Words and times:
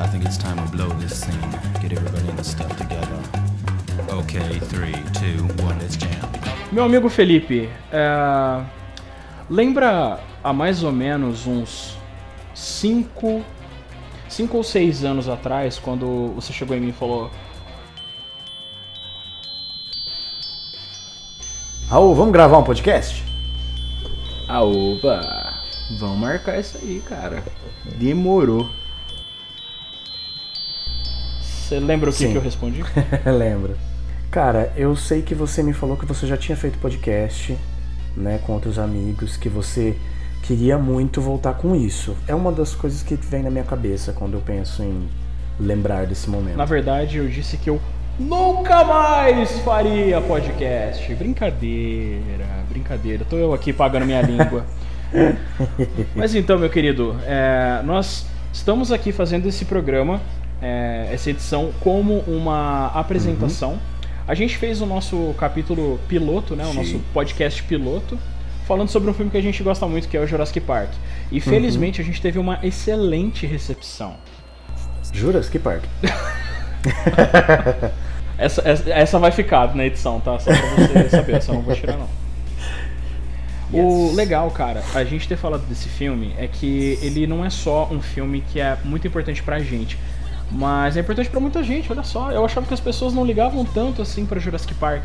I 0.00 0.06
think 0.06 0.24
it's 0.24 0.38
time 0.38 0.56
we 0.62 0.70
blow 0.70 0.88
this 1.00 1.20
scene. 1.20 1.50
Get 1.82 1.92
everybody 1.92 2.28
in 2.28 2.36
the 2.36 2.44
stuff 2.44 2.70
together. 2.76 3.18
Okay, 4.10 4.60
three, 4.70 4.94
two, 5.12 5.42
one, 5.64 5.76
let's 5.80 5.96
jam. 5.96 6.08
Meu 6.70 6.84
amigo 6.84 7.08
Felipe, 7.08 7.68
é, 7.90 8.64
lembra 9.50 10.20
há 10.44 10.52
mais 10.52 10.84
ou 10.84 10.92
menos 10.92 11.48
uns 11.48 11.96
5 12.54 13.44
cinco 14.28 14.58
ou 14.58 14.62
6 14.62 15.04
anos 15.04 15.28
atrás, 15.28 15.80
quando 15.80 16.32
você 16.34 16.52
chegou 16.52 16.76
em 16.76 16.80
mim 16.80 16.90
e 16.90 16.92
falou: 16.92 17.28
Raul, 21.88 22.14
vamos 22.14 22.32
gravar 22.32 22.58
um 22.58 22.64
podcast? 22.64 23.24
Ah, 24.46 24.62
opa, 24.62 25.60
vamos 25.98 26.18
marcar 26.18 26.60
isso 26.60 26.78
aí, 26.80 27.02
cara. 27.04 27.42
Demorou. 27.96 28.70
Você 31.68 31.78
lembra 31.78 32.08
o 32.08 32.12
que, 32.14 32.26
que 32.26 32.34
eu 32.34 32.40
respondi? 32.40 32.82
Lembro. 33.28 33.76
Cara, 34.30 34.72
eu 34.74 34.96
sei 34.96 35.20
que 35.20 35.34
você 35.34 35.62
me 35.62 35.74
falou 35.74 35.98
que 35.98 36.06
você 36.06 36.26
já 36.26 36.34
tinha 36.34 36.56
feito 36.56 36.78
podcast, 36.78 37.54
né, 38.16 38.40
com 38.46 38.54
outros 38.54 38.78
amigos, 38.78 39.36
que 39.36 39.50
você 39.50 39.94
queria 40.42 40.78
muito 40.78 41.20
voltar 41.20 41.52
com 41.52 41.76
isso. 41.76 42.16
É 42.26 42.34
uma 42.34 42.50
das 42.50 42.74
coisas 42.74 43.02
que 43.02 43.16
vem 43.16 43.42
na 43.42 43.50
minha 43.50 43.64
cabeça 43.64 44.14
quando 44.14 44.32
eu 44.32 44.40
penso 44.40 44.82
em 44.82 45.10
lembrar 45.60 46.06
desse 46.06 46.30
momento. 46.30 46.56
Na 46.56 46.64
verdade, 46.64 47.18
eu 47.18 47.28
disse 47.28 47.58
que 47.58 47.68
eu 47.68 47.78
nunca 48.18 48.82
mais 48.82 49.58
faria 49.58 50.22
podcast. 50.22 51.14
Brincadeira, 51.16 52.46
brincadeira. 52.70 53.26
Tô 53.28 53.36
eu 53.36 53.52
aqui 53.52 53.74
pagando 53.74 54.06
minha 54.06 54.22
língua. 54.22 54.64
Mas 56.16 56.34
então, 56.34 56.58
meu 56.58 56.70
querido, 56.70 57.14
é, 57.26 57.82
nós 57.84 58.24
estamos 58.54 58.90
aqui 58.90 59.12
fazendo 59.12 59.46
esse 59.46 59.66
programa, 59.66 60.18
é, 60.60 61.08
essa 61.12 61.30
edição, 61.30 61.72
como 61.80 62.18
uma 62.20 62.86
apresentação. 62.88 63.78
A 64.26 64.34
gente 64.34 64.56
fez 64.56 64.80
o 64.80 64.86
nosso 64.86 65.34
capítulo 65.38 65.98
piloto, 66.08 66.54
né, 66.54 66.64
o 66.64 66.70
Sim. 66.70 66.76
nosso 66.76 66.98
podcast 67.14 67.62
piloto, 67.62 68.18
falando 68.66 68.88
sobre 68.88 69.10
um 69.10 69.14
filme 69.14 69.30
que 69.30 69.38
a 69.38 69.42
gente 69.42 69.62
gosta 69.62 69.86
muito, 69.86 70.08
que 70.08 70.16
é 70.16 70.20
o 70.20 70.26
Jurassic 70.26 70.60
Park. 70.60 70.90
E 71.32 71.40
felizmente 71.40 72.00
a 72.00 72.04
gente 72.04 72.20
teve 72.20 72.38
uma 72.38 72.58
excelente 72.62 73.46
recepção. 73.46 74.16
Juras? 75.12 75.48
Que 75.48 75.58
parque? 75.58 75.88
Essa, 78.38 78.62
essa, 78.64 78.90
essa 78.90 79.18
vai 79.18 79.32
ficar 79.32 79.74
na 79.74 79.84
edição, 79.84 80.20
tá? 80.20 80.38
Só 80.38 80.52
pra 80.52 80.86
você 80.86 81.10
saber, 81.10 81.34
essa 81.34 81.50
eu 81.50 81.56
não 81.56 81.62
vou 81.62 81.74
tirar 81.74 81.96
não. 81.96 82.08
O 83.70 84.14
legal, 84.14 84.50
cara, 84.52 84.82
a 84.94 85.04
gente 85.04 85.28
ter 85.28 85.36
falado 85.36 85.66
desse 85.66 85.88
filme 85.88 86.34
é 86.38 86.46
que 86.46 86.98
ele 87.02 87.26
não 87.26 87.44
é 87.44 87.50
só 87.50 87.88
um 87.90 88.00
filme 88.00 88.40
que 88.40 88.60
é 88.60 88.78
muito 88.84 89.06
importante 89.06 89.42
pra 89.42 89.58
gente, 89.58 89.98
mas 90.50 90.96
é 90.96 91.00
importante 91.00 91.28
pra 91.28 91.40
muita 91.40 91.62
gente, 91.62 91.90
olha 91.92 92.02
só. 92.02 92.30
Eu 92.30 92.44
achava 92.44 92.66
que 92.66 92.74
as 92.74 92.80
pessoas 92.80 93.12
não 93.12 93.24
ligavam 93.24 93.64
tanto 93.64 94.00
assim 94.02 94.24
pra 94.24 94.38
Jurassic 94.40 94.74
Park. 94.74 95.04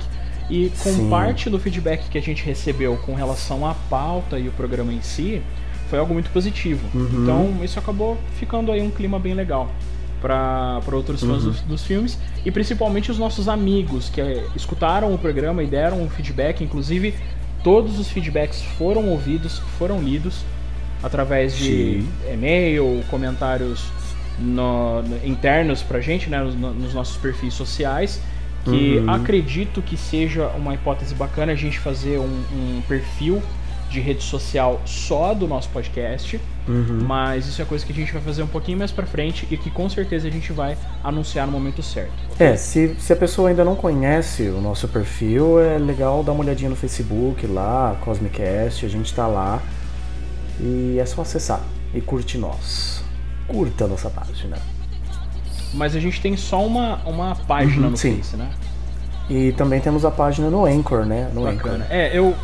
E 0.50 0.69
com 0.83 0.91
Sim. 0.91 1.09
parte 1.09 1.50
do 1.50 1.58
feedback 1.58 2.09
que 2.09 2.17
a 2.17 2.22
gente 2.22 2.44
recebeu 2.44 2.97
com 2.97 3.13
relação 3.13 3.66
à 3.66 3.73
pauta 3.89 4.38
e 4.38 4.47
o 4.47 4.52
programa 4.52 4.91
em 4.91 5.02
si, 5.02 5.41
foi 5.89 6.00
algo 6.00 6.13
muito 6.13 6.30
positivo. 6.31 6.85
Uhum. 6.94 7.23
Então 7.23 7.63
isso 7.63 7.80
acabou 7.80 8.17
ficando 8.39 8.72
aí 8.72 8.81
um 8.81 8.89
clima 8.91 9.17
bem 9.19 9.33
legal 9.33 9.69
para 10.22 10.81
outros 10.94 11.19
fãs 11.22 11.44
Uhum. 11.44 11.50
dos, 11.52 11.61
dos 11.61 11.83
filmes 11.83 12.17
e 12.45 12.52
principalmente 12.52 13.11
os 13.11 13.17
nossos 13.19 13.50
amigos 13.50 14.09
que 14.09 14.22
eh, 14.22 14.45
escutaram 14.55 15.13
o 15.13 15.17
programa 15.17 15.61
e 15.63 15.67
deram 15.67 16.02
um 16.02 16.09
feedback. 16.09 16.63
Inclusive, 16.63 17.13
todos 17.63 18.00
os 18.00 18.09
feedbacks 18.09 18.61
foram 18.78 19.09
ouvidos, 19.09 19.59
foram 19.78 20.02
lidos 20.02 20.44
através 21.02 21.57
de 21.57 22.02
Sim. 22.02 22.07
e-mail, 22.33 23.03
comentários 23.09 23.83
no- 24.39 25.01
no- 25.03 25.25
internos 25.25 25.81
pra 25.83 25.99
gente, 25.99 26.29
né, 26.29 26.39
nos, 26.41 26.55
nos 26.55 26.94
nossos 26.94 27.17
perfis 27.17 27.53
sociais. 27.53 28.19
Que 28.66 28.99
Uhum. 28.99 29.09
acredito 29.09 29.81
que 29.81 29.97
seja 29.97 30.47
uma 30.55 30.73
hipótese 30.73 31.13
bacana 31.13 31.51
a 31.51 31.55
gente 31.55 31.77
fazer 31.79 32.17
um, 32.17 32.43
um 32.53 32.81
perfil 32.88 33.43
de 33.89 33.99
rede 33.99 34.23
social 34.23 34.81
só 34.85 35.33
do 35.33 35.45
nosso 35.47 35.67
podcast. 35.69 36.39
Uhum. 36.67 37.01
Mas 37.05 37.45
isso 37.45 37.61
é 37.61 37.66
coisa 37.66 37.85
que 37.85 37.91
a 37.91 37.95
gente 37.95 38.13
vai 38.13 38.22
fazer 38.22 38.41
um 38.41 38.47
pouquinho 38.47 38.77
mais 38.77 38.89
pra 38.89 39.05
frente 39.05 39.45
e 39.51 39.57
que 39.57 39.69
com 39.69 39.89
certeza 39.89 40.29
a 40.29 40.31
gente 40.31 40.53
vai 40.53 40.77
anunciar 41.03 41.45
no 41.45 41.51
momento 41.51 41.83
certo. 41.83 42.13
É, 42.39 42.55
se, 42.55 42.95
se 42.99 43.11
a 43.11 43.16
pessoa 43.17 43.49
ainda 43.49 43.66
não 43.66 43.75
conhece 43.75 44.43
o 44.43 44.61
nosso 44.61 44.88
perfil, 44.88 45.59
é 45.59 45.77
legal 45.77 46.23
dar 46.23 46.31
uma 46.31 46.41
olhadinha 46.41 46.69
no 46.69 46.75
Facebook 46.77 47.45
lá, 47.45 47.97
Cosmicast, 47.99 48.85
a 48.85 48.89
gente 48.89 49.13
tá 49.13 49.27
lá. 49.27 49.61
E 50.59 50.97
é 50.99 51.05
só 51.05 51.22
acessar 51.22 51.61
e 51.93 51.99
curte 51.99 52.38
nós. 52.38 53.03
Curta 53.47 53.85
a 53.85 53.87
nossa 53.87 54.09
página. 54.09 54.57
Mas 55.73 55.95
a 55.95 55.99
gente 55.99 56.21
tem 56.21 56.37
só 56.37 56.65
uma, 56.65 56.97
uma 57.05 57.35
página 57.35 57.85
Uhum, 57.85 57.91
no 57.91 57.97
sim. 57.97 58.17
Face, 58.17 58.35
né? 58.37 58.49
E 59.29 59.51
também 59.53 59.79
temos 59.79 60.05
a 60.05 60.11
página 60.11 60.49
no 60.49 60.65
Anchor, 60.65 61.05
né? 61.05 61.29
No 61.33 61.43
Bacana. 61.43 61.85
Anchor. 61.85 61.87
É, 61.95 62.17
eu. 62.17 62.35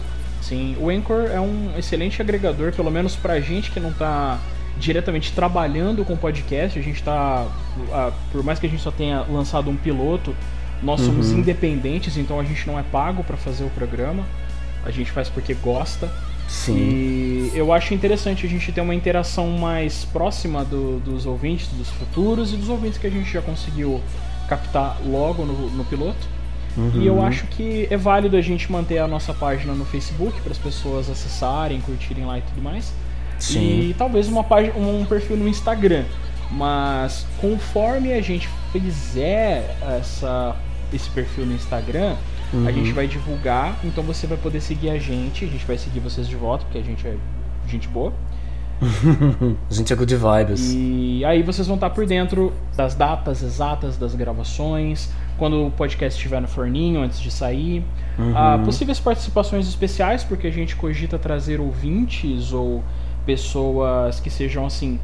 Sim, 0.41 0.75
o 0.79 0.89
Anchor 0.89 1.25
é 1.31 1.39
um 1.39 1.71
excelente 1.77 2.21
agregador, 2.21 2.71
pelo 2.71 2.89
menos 2.89 3.15
pra 3.15 3.39
gente 3.41 3.69
que 3.71 3.79
não 3.79 3.91
tá 3.91 4.39
diretamente 4.77 5.33
trabalhando 5.33 6.03
com 6.05 6.15
podcast. 6.15 6.79
A 6.79 6.81
gente 6.81 7.03
tá. 7.03 7.45
Por 8.31 8.43
mais 8.43 8.57
que 8.57 8.65
a 8.65 8.69
gente 8.69 8.81
só 8.81 8.91
tenha 8.91 9.21
lançado 9.29 9.69
um 9.69 9.75
piloto, 9.75 10.33
nós 10.81 11.01
somos 11.01 11.29
Uhum. 11.31 11.39
independentes, 11.39 12.17
então 12.17 12.39
a 12.39 12.43
gente 12.43 12.65
não 12.65 12.79
é 12.79 12.83
pago 12.83 13.23
pra 13.23 13.35
fazer 13.37 13.65
o 13.65 13.69
programa. 13.69 14.23
A 14.85 14.91
gente 14.91 15.11
faz 15.11 15.27
porque 15.29 15.53
gosta. 15.53 16.09
Sim. 16.49 16.75
E 16.77 17.51
eu 17.53 17.71
acho 17.71 17.93
interessante 17.93 18.45
a 18.45 18.49
gente 18.49 18.71
ter 18.71 18.81
uma 18.81 18.95
interação 18.95 19.47
mais 19.51 20.03
próxima 20.05 20.65
do- 20.65 20.99
dos 20.99 21.25
ouvintes, 21.25 21.67
dos 21.69 21.87
futuros 21.89 22.51
e 22.51 22.57
dos 22.57 22.67
ouvintes 22.69 22.97
que 22.97 23.05
a 23.07 23.09
gente 23.09 23.31
já 23.31 23.41
conseguiu 23.41 24.01
captar 24.47 24.97
logo 25.05 25.45
no, 25.45 25.69
no 25.69 25.85
piloto. 25.85 26.27
Uhum. 26.75 26.91
E 27.01 27.05
eu 27.05 27.21
acho 27.21 27.45
que 27.47 27.87
é 27.89 27.97
válido 27.97 28.35
a 28.35 28.41
gente 28.41 28.71
manter 28.71 28.97
a 28.97 29.07
nossa 29.07 29.33
página 29.33 29.73
no 29.73 29.85
Facebook 29.85 30.41
para 30.41 30.51
as 30.51 30.57
pessoas 30.57 31.09
acessarem, 31.09 31.79
curtirem 31.81 32.25
lá 32.25 32.37
e 32.39 32.41
tudo 32.41 32.61
mais. 32.61 32.91
Sim. 33.37 33.89
E 33.89 33.95
talvez 33.97 34.27
uma 34.27 34.43
página, 34.43 34.73
um 34.75 35.05
perfil 35.05 35.37
no 35.37 35.47
Instagram. 35.47 36.03
Mas 36.51 37.27
conforme 37.39 38.11
a 38.11 38.21
gente 38.21 38.49
fizer 38.71 39.77
essa, 39.99 40.55
esse 40.91 41.09
perfil 41.11 41.45
no 41.45 41.53
Instagram, 41.53 42.15
a 42.53 42.55
Uhum. 42.57 42.71
gente 42.73 42.91
vai 42.93 43.07
divulgar, 43.07 43.77
então 43.83 44.03
você 44.03 44.25
vai 44.25 44.37
poder 44.37 44.59
seguir 44.61 44.89
a 44.89 44.97
gente, 44.97 45.45
a 45.45 45.47
gente 45.47 45.65
vai 45.65 45.77
seguir 45.77 45.99
vocês 45.99 46.27
de 46.27 46.35
volta, 46.35 46.65
porque 46.65 46.79
a 46.79 46.83
gente 46.83 47.05
é 47.07 47.15
gente 47.67 47.87
boa. 47.87 48.11
a 49.69 49.73
gente 49.73 49.91
é 49.91 49.95
good 49.95 50.15
vibes. 50.15 50.73
E 50.73 51.23
aí 51.25 51.43
vocês 51.43 51.67
vão 51.67 51.75
estar 51.75 51.89
por 51.89 52.05
dentro 52.05 52.53
das 52.77 52.95
datas 52.95 53.43
exatas 53.43 53.97
das 53.97 54.15
gravações, 54.15 55.11
quando 55.37 55.67
o 55.67 55.71
podcast 55.71 56.17
estiver 56.17 56.41
no 56.41 56.47
forninho 56.47 57.01
antes 57.01 57.19
de 57.19 57.29
sair. 57.29 57.83
Uhum. 58.17 58.33
Ah, 58.35 58.59
possíveis 58.63 58.99
participações 58.99 59.67
especiais, 59.67 60.23
porque 60.23 60.47
a 60.47 60.51
gente 60.51 60.75
cogita 60.75 61.19
trazer 61.19 61.59
ouvintes 61.59 62.53
ou 62.53 62.83
pessoas 63.25 64.19
que 64.19 64.29
sejam 64.29 64.65
assim 64.65 64.99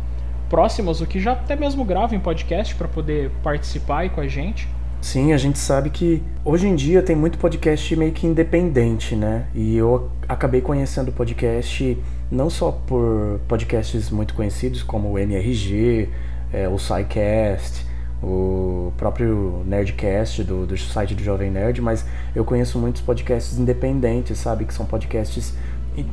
próximas 0.50 1.02
ou 1.02 1.08
que 1.08 1.20
já 1.20 1.34
até 1.34 1.56
mesmo 1.56 1.84
gravem 1.84 2.20
podcast 2.20 2.74
para 2.76 2.88
poder 2.88 3.30
participar 3.44 4.00
aí 4.00 4.10
com 4.10 4.22
a 4.22 4.28
gente. 4.28 4.68
Sim, 5.06 5.34
a 5.34 5.38
gente 5.38 5.60
sabe 5.60 5.92
que 5.92 6.24
hoje 6.44 6.68
em 6.68 6.76
dia 6.76 7.00
tem 7.00 7.16
muito 7.16 7.38
podcast 7.38 7.96
meio 7.96 8.12
que 8.12 8.26
independente, 8.26 9.16
né? 9.16 9.46
E 9.54 9.78
eu 9.78 10.10
acabei 10.28 10.62
conhecendo 10.62 11.12
podcast 11.12 11.96
não 12.32 12.50
só 12.50 12.72
por 12.72 13.40
podcasts 13.48 14.10
muito 14.10 14.34
conhecidos 14.34 14.82
como 14.82 15.12
o 15.12 15.20
MRG, 15.20 16.10
é, 16.52 16.68
o 16.68 16.80
SciCast, 16.80 17.86
o 18.24 18.92
próprio 18.98 19.64
Nerdcast 19.68 20.44
do, 20.44 20.66
do 20.66 20.76
site 20.76 21.14
do 21.14 21.24
Jovem 21.24 21.52
Nerd, 21.52 21.80
mas 21.82 22.04
eu 22.36 22.44
conheço 22.44 22.80
muitos 22.80 23.04
podcasts 23.04 23.60
independentes, 23.60 24.40
sabe? 24.40 24.66
Que 24.66 24.74
são 24.74 24.88
podcasts 24.88 25.54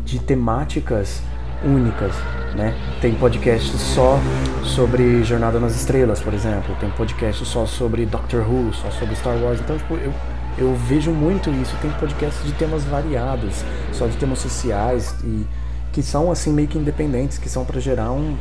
de 0.05 0.19
temáticas 0.19 1.23
únicas, 1.65 2.13
né? 2.55 2.75
Tem 3.01 3.15
podcast 3.15 3.77
só 3.79 4.19
sobre 4.65 5.25
Jornada 5.25 5.59
nas 5.59 5.75
Estrelas, 5.75 6.21
por 6.21 6.35
exemplo. 6.35 6.75
Tem 6.81 6.91
podcast 6.91 7.45
só 7.45 7.67
sobre 7.67 8.07
Doctor 8.07 8.49
Who, 8.49 8.73
só 8.73 8.91
sobre 8.91 9.15
Star 9.17 9.37
Wars. 9.37 9.61
Então, 9.61 9.77
tipo, 9.77 9.95
eu, 9.95 10.13
eu 10.59 10.75
vejo 10.75 11.11
muito 11.11 11.51
isso. 11.51 11.77
Tem 11.81 11.91
podcasts 11.93 12.45
de 12.45 12.53
temas 12.53 12.85
variados, 12.85 13.65
só 13.93 14.07
de 14.07 14.17
temas 14.17 14.39
sociais 14.39 15.15
e 15.25 15.47
que 15.93 16.03
são 16.03 16.31
assim 16.31 16.53
meio 16.53 16.69
que 16.69 16.79
independentes, 16.79 17.39
que 17.39 17.49
são 17.49 17.65
para 17.65 17.81
gerar 17.81 18.13
um 18.13 18.37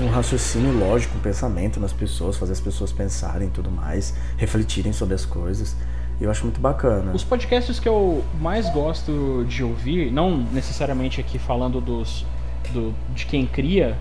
um 0.00 0.08
raciocínio 0.08 0.72
lógico, 0.72 1.18
um 1.18 1.20
pensamento 1.20 1.80
nas 1.80 1.92
pessoas, 1.92 2.36
fazer 2.36 2.52
as 2.52 2.60
pessoas 2.60 2.92
pensarem 2.92 3.48
e 3.48 3.50
tudo 3.50 3.70
mais, 3.70 4.14
refletirem 4.36 4.92
sobre 4.92 5.14
as 5.14 5.24
coisas. 5.24 5.74
Eu 6.20 6.30
acho 6.30 6.44
muito 6.44 6.60
bacana. 6.60 7.12
Os 7.12 7.22
podcasts 7.22 7.78
que 7.78 7.88
eu 7.88 8.24
mais 8.40 8.68
gosto 8.70 9.44
de 9.48 9.62
ouvir, 9.62 10.10
não 10.10 10.36
necessariamente 10.36 11.20
aqui 11.20 11.38
falando 11.38 11.80
dos 11.80 12.26
do, 12.72 12.92
de 13.14 13.24
quem 13.26 13.46
cria, 13.46 13.96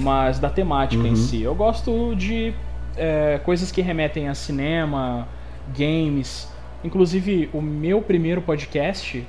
mas 0.00 0.38
da 0.38 0.50
temática 0.50 1.02
em 1.06 1.10
Uhum. 1.10 1.16
si. 1.16 1.42
Eu 1.42 1.54
gosto 1.54 2.14
de 2.14 2.52
é, 2.96 3.40
coisas 3.44 3.72
que 3.72 3.80
remetem 3.80 4.28
a 4.28 4.34
cinema, 4.34 5.26
games. 5.76 6.48
Inclusive, 6.84 7.48
o 7.52 7.60
meu 7.62 8.02
primeiro 8.02 8.42
podcast 8.42 9.24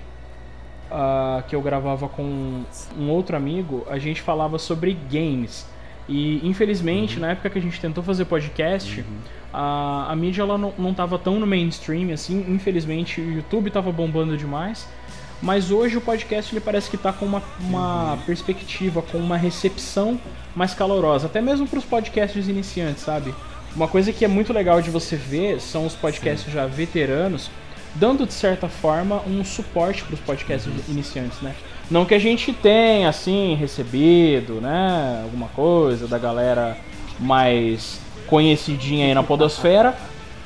ah, 0.92 1.44
que 1.48 1.56
eu 1.56 1.62
gravava 1.62 2.08
com 2.08 2.64
um 2.98 3.10
outro 3.10 3.36
amigo, 3.36 3.86
a 3.90 3.98
gente 3.98 4.22
falava 4.22 4.60
sobre 4.60 4.98
games. 5.12 5.66
E 6.08 6.46
infelizmente, 6.48 7.20
na 7.20 7.32
época 7.32 7.50
que 7.50 7.60
a 7.60 7.62
gente 7.62 7.80
tentou 7.80 8.04
fazer 8.04 8.26
podcast, 8.26 9.04
a, 9.54 10.12
a 10.12 10.16
mídia 10.16 10.42
ela 10.42 10.58
não, 10.58 10.74
não 10.78 10.94
tava 10.94 11.18
tão 11.18 11.40
no 11.40 11.48
mainstream 11.48 12.12
assim. 12.12 12.46
Infelizmente, 12.50 13.22
o 13.22 13.32
YouTube 13.32 13.70
tava 13.70 13.92
bombando 13.92 14.38
demais. 14.38 14.88
Mas 15.42 15.72
hoje 15.72 15.98
o 15.98 16.02
podcast 16.02 16.54
ele 16.54 16.62
parece 16.62 16.90
que 16.90 16.96
está 16.96 17.12
com 17.12 17.26
uma, 17.26 17.44
uma 17.60 18.18
perspectiva, 18.26 19.02
com 19.02 19.18
uma 19.18 19.36
recepção 19.36 20.18
mais 20.56 20.74
calorosa, 20.74 21.26
até 21.26 21.42
mesmo 21.42 21.68
para 21.68 21.80
os 21.80 21.86
podcasts 21.86 22.48
iniciantes, 22.48 23.04
sabe? 23.04 23.36
Uma 23.76 23.88
coisa 23.88 24.14
que 24.14 24.24
é 24.24 24.28
muito 24.28 24.54
legal 24.54 24.82
de 24.82 24.90
você 24.90 25.18
ver 25.18 25.60
são 25.60 25.86
os 25.86 25.96
podcasts 25.96 26.52
já 26.52 26.66
veteranos 26.66 27.50
dando 27.96 28.26
de 28.26 28.34
certa 28.34 28.68
forma 28.68 29.22
um 29.28 29.44
suporte 29.44 30.04
para 30.04 30.16
os 30.16 30.20
podcasts 30.20 30.72
iniciantes, 30.90 31.42
né? 31.42 31.54
Não 31.92 32.06
que 32.06 32.14
a 32.14 32.20
gente 32.20 32.54
tenha 32.54 33.10
assim 33.10 33.56
recebido, 33.56 34.62
né, 34.62 35.22
alguma 35.24 35.48
coisa 35.50 36.08
da 36.08 36.18
galera 36.18 36.78
mais 37.20 38.00
conhecidinha 38.26 39.06
aí 39.06 39.14
na 39.14 39.22
podosfera, 39.22 39.96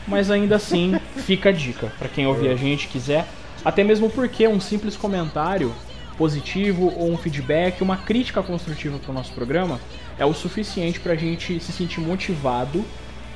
mas 0.08 0.32
ainda 0.32 0.56
assim 0.56 1.00
fica 1.18 1.50
a 1.50 1.52
dica 1.52 1.92
para 1.98 2.10
quem 2.10 2.26
ouvir 2.26 2.50
a 2.50 2.56
gente 2.56 2.88
quiser, 2.88 3.26
até 3.64 3.84
mesmo 3.84 4.10
porque 4.10 4.48
um 4.48 4.60
simples 4.60 4.98
comentário 4.98 5.74
positivo 6.18 6.92
ou 6.98 7.12
um 7.12 7.18
feedback, 7.18 7.82
uma 7.82 7.96
crítica 7.96 8.42
construtiva 8.42 8.98
para 8.98 9.12
o 9.12 9.14
nosso 9.14 9.32
programa 9.34 9.80
é 10.18 10.26
o 10.26 10.34
suficiente 10.34 11.00
para 11.00 11.14
a 11.14 11.16
gente 11.16 11.60
se 11.60 11.72
sentir 11.72 12.02
motivado 12.02 12.84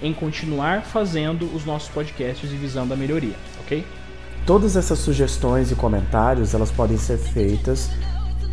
em 0.02 0.14
continuar 0.14 0.82
fazendo 0.82 1.46
os 1.56 1.64
nossos 1.64 1.90
podcasts 1.90 2.52
e 2.52 2.56
visando 2.56 2.94
a 2.94 2.98
melhoria, 2.98 3.36
ok? 3.62 3.86
Todas 4.46 4.76
essas 4.76 5.00
sugestões 5.00 5.72
e 5.72 5.76
comentários, 5.76 6.54
elas 6.54 6.70
podem 6.72 6.98
ser 6.98 7.18
feitas 7.18 7.90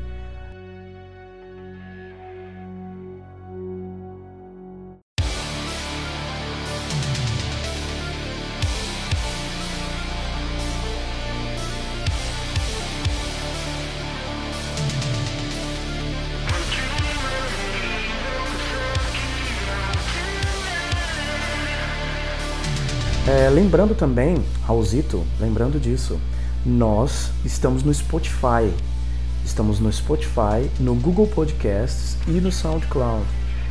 É, 23.27 23.49
lembrando 23.49 23.93
também, 23.93 24.43
Raulzito, 24.63 25.23
lembrando 25.39 25.79
disso, 25.79 26.19
nós 26.65 27.31
estamos 27.45 27.83
no 27.83 27.93
Spotify. 27.93 28.73
Estamos 29.45 29.79
no 29.79 29.93
Spotify, 29.93 30.67
no 30.79 30.95
Google 30.95 31.27
Podcasts 31.27 32.17
e 32.27 32.31
no 32.31 32.51
SoundCloud. 32.51 33.23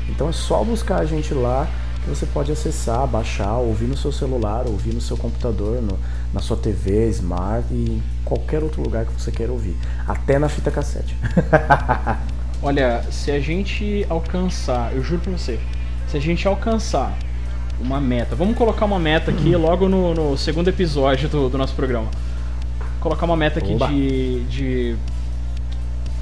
Então 0.09 0.29
é 0.29 0.33
só 0.33 0.63
buscar 0.63 1.01
a 1.01 1.05
gente 1.05 1.35
lá 1.35 1.69
que 2.03 2.09
você 2.09 2.27
pode 2.27 2.53
acessar, 2.53 3.05
baixar, 3.09 3.57
ouvir 3.57 3.87
no 3.87 3.97
seu 3.97 4.13
celular, 4.13 4.69
ouvir 4.69 4.95
no 4.95 5.01
seu 5.01 5.17
computador, 5.17 5.83
no, 5.83 5.99
na 6.33 6.41
sua 6.41 6.57
TV, 6.57 7.09
Smart 7.09 7.67
e 7.73 7.75
em 7.75 8.03
qualquer 8.25 8.63
outro 8.63 8.81
lugar 8.81 9.05
que 9.05 9.13
você 9.13 9.33
queira 9.33 9.51
ouvir. 9.51 9.77
Até 10.07 10.39
na 10.39 10.49
fita 10.49 10.71
cassete. 10.71 11.17
Olha, 12.63 13.03
se 13.11 13.33
a 13.33 13.41
gente 13.41 14.07
alcançar, 14.09 14.95
eu 14.95 15.03
juro 15.03 15.21
pra 15.23 15.33
você, 15.33 15.59
se 16.09 16.17
a 16.17 16.21
gente 16.21 16.47
alcançar 16.47 17.19
uma 17.81 18.01
meta. 18.01 18.37
Vamos 18.37 18.57
colocar 18.57 18.85
uma 18.85 18.99
meta 18.99 19.31
aqui 19.31 19.55
logo 19.57 19.89
no, 19.89 20.15
no 20.15 20.37
segundo 20.37 20.69
episódio 20.69 21.29
do, 21.29 21.49
do, 21.49 21.59
nosso 21.59 21.75
programa. 21.75 22.09
Colocar 23.01 23.25
uma 23.25 23.37
meta 23.37 23.59
aqui 23.59 23.75
de, 23.75 24.45
de 24.45 24.97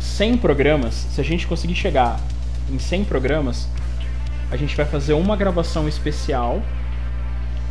100 0.00 0.38
programas. 0.38 0.94
Se 0.94 1.20
a 1.20 1.25
gente 1.25 1.46
conseguir 1.46 1.75
chegar 1.75 2.20
em 2.70 2.78
100 2.78 3.05
programas, 3.05 3.69
a 4.50 4.56
gente 4.56 4.76
vai 4.76 4.87
fazer 4.87 5.14
uma 5.14 5.37
gravação 5.37 5.88
especial 5.88 6.62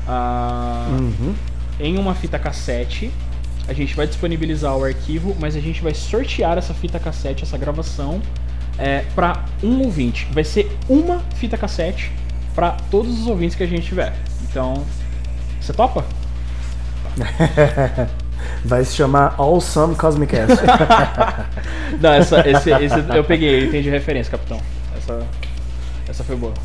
uh, 0.07 0.91
uhum. 0.91 1.33
em 1.79 1.97
uma 1.97 2.13
fita 2.13 2.37
cassete. 2.37 3.11
A 3.67 3.73
gente 3.73 3.95
vai 3.95 4.07
disponibilizar 4.07 4.75
o 4.77 4.83
arquivo, 4.83 5.35
mas 5.39 5.55
a 5.55 5.59
gente 5.59 5.81
vai 5.81 5.93
sortear 5.93 6.57
essa 6.57 6.73
fita 6.73 6.99
cassete, 6.99 7.43
essa 7.43 7.57
gravação, 7.57 8.21
é, 8.77 9.03
para 9.15 9.43
um 9.63 9.81
ouvinte. 9.81 10.27
Vai 10.31 10.43
ser 10.43 10.71
uma 10.87 11.19
fita 11.35 11.57
cassete 11.57 12.11
para 12.57 12.71
todos 12.89 13.19
os 13.19 13.27
ouvintes 13.27 13.55
que 13.55 13.61
a 13.61 13.67
gente 13.67 13.85
tiver. 13.85 14.11
Então, 14.49 14.83
você 15.61 15.71
topa? 15.71 16.03
Vai 18.65 18.83
se 18.83 18.95
chamar 18.95 19.35
Awesome 19.37 19.93
Cosmicast. 19.93 20.57
Não, 22.01 22.13
essa, 22.13 22.39
esse, 22.49 22.71
esse 22.71 23.15
eu 23.15 23.23
peguei, 23.23 23.49
ele 23.49 23.69
tem 23.69 23.83
de 23.83 23.91
referência, 23.91 24.31
capitão. 24.31 24.59
Essa, 24.97 25.27
essa 26.09 26.23
foi 26.23 26.35
boa. 26.35 26.55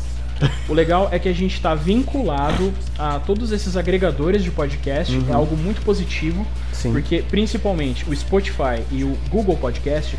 O 0.67 0.73
legal 0.73 1.09
é 1.11 1.19
que 1.19 1.29
a 1.29 1.33
gente 1.33 1.53
está 1.53 1.75
vinculado 1.75 2.73
a 2.97 3.19
todos 3.19 3.51
esses 3.51 3.77
agregadores 3.77 4.43
de 4.43 4.49
podcast, 4.49 5.15
uhum. 5.15 5.29
é 5.29 5.33
algo 5.33 5.55
muito 5.55 5.83
positivo, 5.83 6.43
Sim. 6.71 6.91
porque 6.91 7.21
principalmente 7.21 8.09
o 8.09 8.15
Spotify 8.15 8.81
e 8.91 9.03
o 9.03 9.15
Google 9.29 9.57
Podcast 9.57 10.17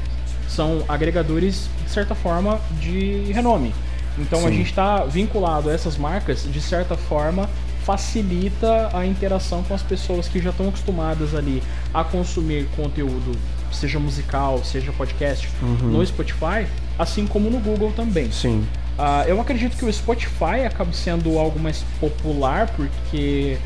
são 0.48 0.84
agregadores, 0.88 1.68
de 1.84 1.90
certa 1.90 2.14
forma, 2.14 2.60
de 2.80 3.32
renome. 3.32 3.74
Então 4.18 4.40
Sim. 4.40 4.46
a 4.46 4.50
gente 4.50 4.70
está 4.70 5.04
vinculado 5.04 5.70
a 5.70 5.72
essas 5.72 5.96
marcas, 5.96 6.46
de 6.50 6.60
certa 6.60 6.96
forma, 6.96 7.48
facilita 7.84 8.90
a 8.92 9.04
interação 9.04 9.62
com 9.62 9.74
as 9.74 9.82
pessoas 9.82 10.26
que 10.26 10.40
já 10.40 10.50
estão 10.50 10.68
acostumadas 10.68 11.34
ali 11.34 11.62
a 11.92 12.02
consumir 12.02 12.66
conteúdo, 12.76 13.36
seja 13.70 13.98
musical, 13.98 14.64
seja 14.64 14.92
podcast, 14.92 15.48
uhum. 15.62 15.90
no 15.90 16.06
Spotify, 16.06 16.66
assim 16.98 17.26
como 17.26 17.50
no 17.50 17.58
Google 17.58 17.92
também. 17.92 18.30
Sim. 18.32 18.66
Uh, 18.96 19.28
eu 19.28 19.40
acredito 19.40 19.76
que 19.76 19.84
o 19.84 19.92
Spotify 19.92 20.64
acabe 20.66 20.96
sendo 20.96 21.36
algo 21.38 21.58
mais 21.58 21.84
popular, 22.00 22.68
porque 22.76 23.58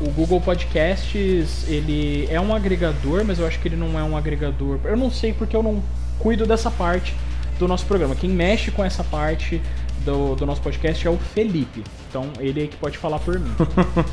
o 0.00 0.10
Google 0.10 0.40
Podcasts 0.40 1.66
ele 1.66 2.28
é 2.30 2.40
um 2.40 2.54
agregador, 2.54 3.24
mas 3.24 3.38
eu 3.38 3.46
acho 3.46 3.58
que 3.58 3.68
ele 3.68 3.76
não 3.76 3.98
é 3.98 4.02
um 4.02 4.16
agregador. 4.16 4.78
Eu 4.84 4.96
não 4.96 5.10
sei 5.10 5.32
porque 5.32 5.56
eu 5.56 5.62
não 5.62 5.82
cuido 6.18 6.46
dessa 6.46 6.70
parte 6.70 7.14
do 7.58 7.66
nosso 7.66 7.86
programa. 7.86 8.14
Quem 8.14 8.30
mexe 8.30 8.70
com 8.70 8.84
essa 8.84 9.02
parte 9.02 9.60
do, 10.04 10.34
do 10.34 10.46
nosso 10.46 10.60
podcast 10.60 11.06
é 11.06 11.10
o 11.10 11.16
Felipe. 11.16 11.82
Então 12.08 12.30
ele 12.38 12.64
é 12.64 12.66
que 12.66 12.76
pode 12.76 12.98
falar 12.98 13.18
por 13.18 13.38
mim. 13.38 13.50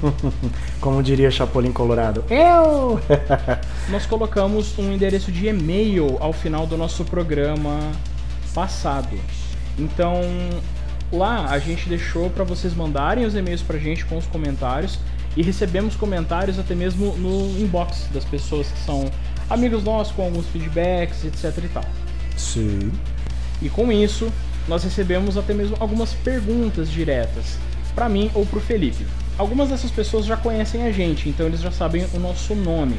Como 0.80 1.04
diria 1.04 1.30
Chapolin 1.30 1.72
Colorado. 1.72 2.24
Eu! 2.30 3.00
Nós 3.90 4.06
colocamos 4.06 4.78
um 4.80 4.92
endereço 4.92 5.32
de 5.32 5.48
e-mail 5.48 6.18
ao 6.20 6.34
final 6.34 6.66
do 6.66 6.78
nosso 6.78 7.04
programa 7.06 7.80
passado. 8.54 9.18
Então 9.78 10.22
lá 11.12 11.48
a 11.50 11.60
gente 11.60 11.88
deixou 11.90 12.30
para 12.30 12.44
vocês 12.44 12.74
mandarem 12.74 13.26
os 13.26 13.36
e-mails 13.36 13.62
pra 13.62 13.78
gente 13.78 14.06
com 14.06 14.18
os 14.18 14.26
comentários 14.26 14.98
e 15.36 15.42
recebemos 15.42 15.96
comentários 15.96 16.60
até 16.60 16.76
mesmo 16.76 17.16
no 17.18 17.60
inbox 17.60 18.08
das 18.14 18.26
pessoas 18.26 18.68
que 18.68 18.80
são 18.80 19.10
amigos 19.50 19.84
nossos 19.84 20.14
com 20.14 20.24
alguns 20.24 20.48
feedbacks, 20.48 21.26
etc 21.26 21.64
e 21.64 21.68
tal. 21.70 21.86
Sim. 22.38 22.92
E 23.62 23.70
com 23.70 23.92
isso, 23.92 24.32
nós 24.68 24.84
recebemos 24.84 25.38
até 25.38 25.54
mesmo 25.54 25.76
algumas 25.80 26.14
perguntas 26.14 26.90
diretas 26.90 27.58
para 27.96 28.08
mim 28.08 28.32
ou 28.34 28.46
para 28.46 28.60
o 28.60 28.62
Felipe. 28.62 29.06
Algumas 29.38 29.70
dessas 29.70 29.92
pessoas 29.92 30.26
já 30.26 30.38
conhecem 30.38 30.84
a 30.84 30.92
gente, 30.92 31.30
então 31.30 31.46
eles 31.46 31.62
já 31.62 31.72
sabem 31.72 32.06
o 32.14 32.20
nosso 32.20 32.56
nome. 32.56 32.98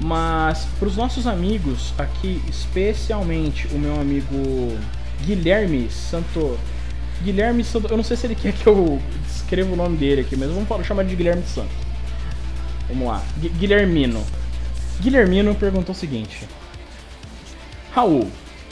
Mas 0.00 0.66
para 0.78 0.88
os 0.88 0.96
nossos 0.96 1.26
amigos 1.26 1.92
aqui, 1.98 2.40
especialmente 2.48 3.66
o 3.68 3.78
meu 3.78 4.00
amigo 4.00 4.76
Guilherme 5.24 5.90
Santo. 5.90 6.58
Guilherme 7.22 7.62
Santo. 7.62 7.88
Eu 7.88 7.96
não 7.96 8.04
sei 8.04 8.16
se 8.16 8.26
ele 8.26 8.34
quer 8.34 8.52
que 8.52 8.66
eu 8.66 9.00
escreva 9.28 9.72
o 9.72 9.76
nome 9.76 9.96
dele 9.96 10.22
aqui, 10.22 10.36
mas 10.36 10.50
vamos 10.50 10.86
chamar 10.86 11.04
de 11.04 11.14
Guilherme 11.14 11.42
Santos. 11.46 11.76
Vamos 12.88 13.06
lá. 13.06 13.22
Guilhermino. 13.38 14.24
Guilhermino 15.00 15.54
perguntou 15.54 15.94
o 15.94 15.98
seguinte: 15.98 16.48
Raul, 17.92 18.30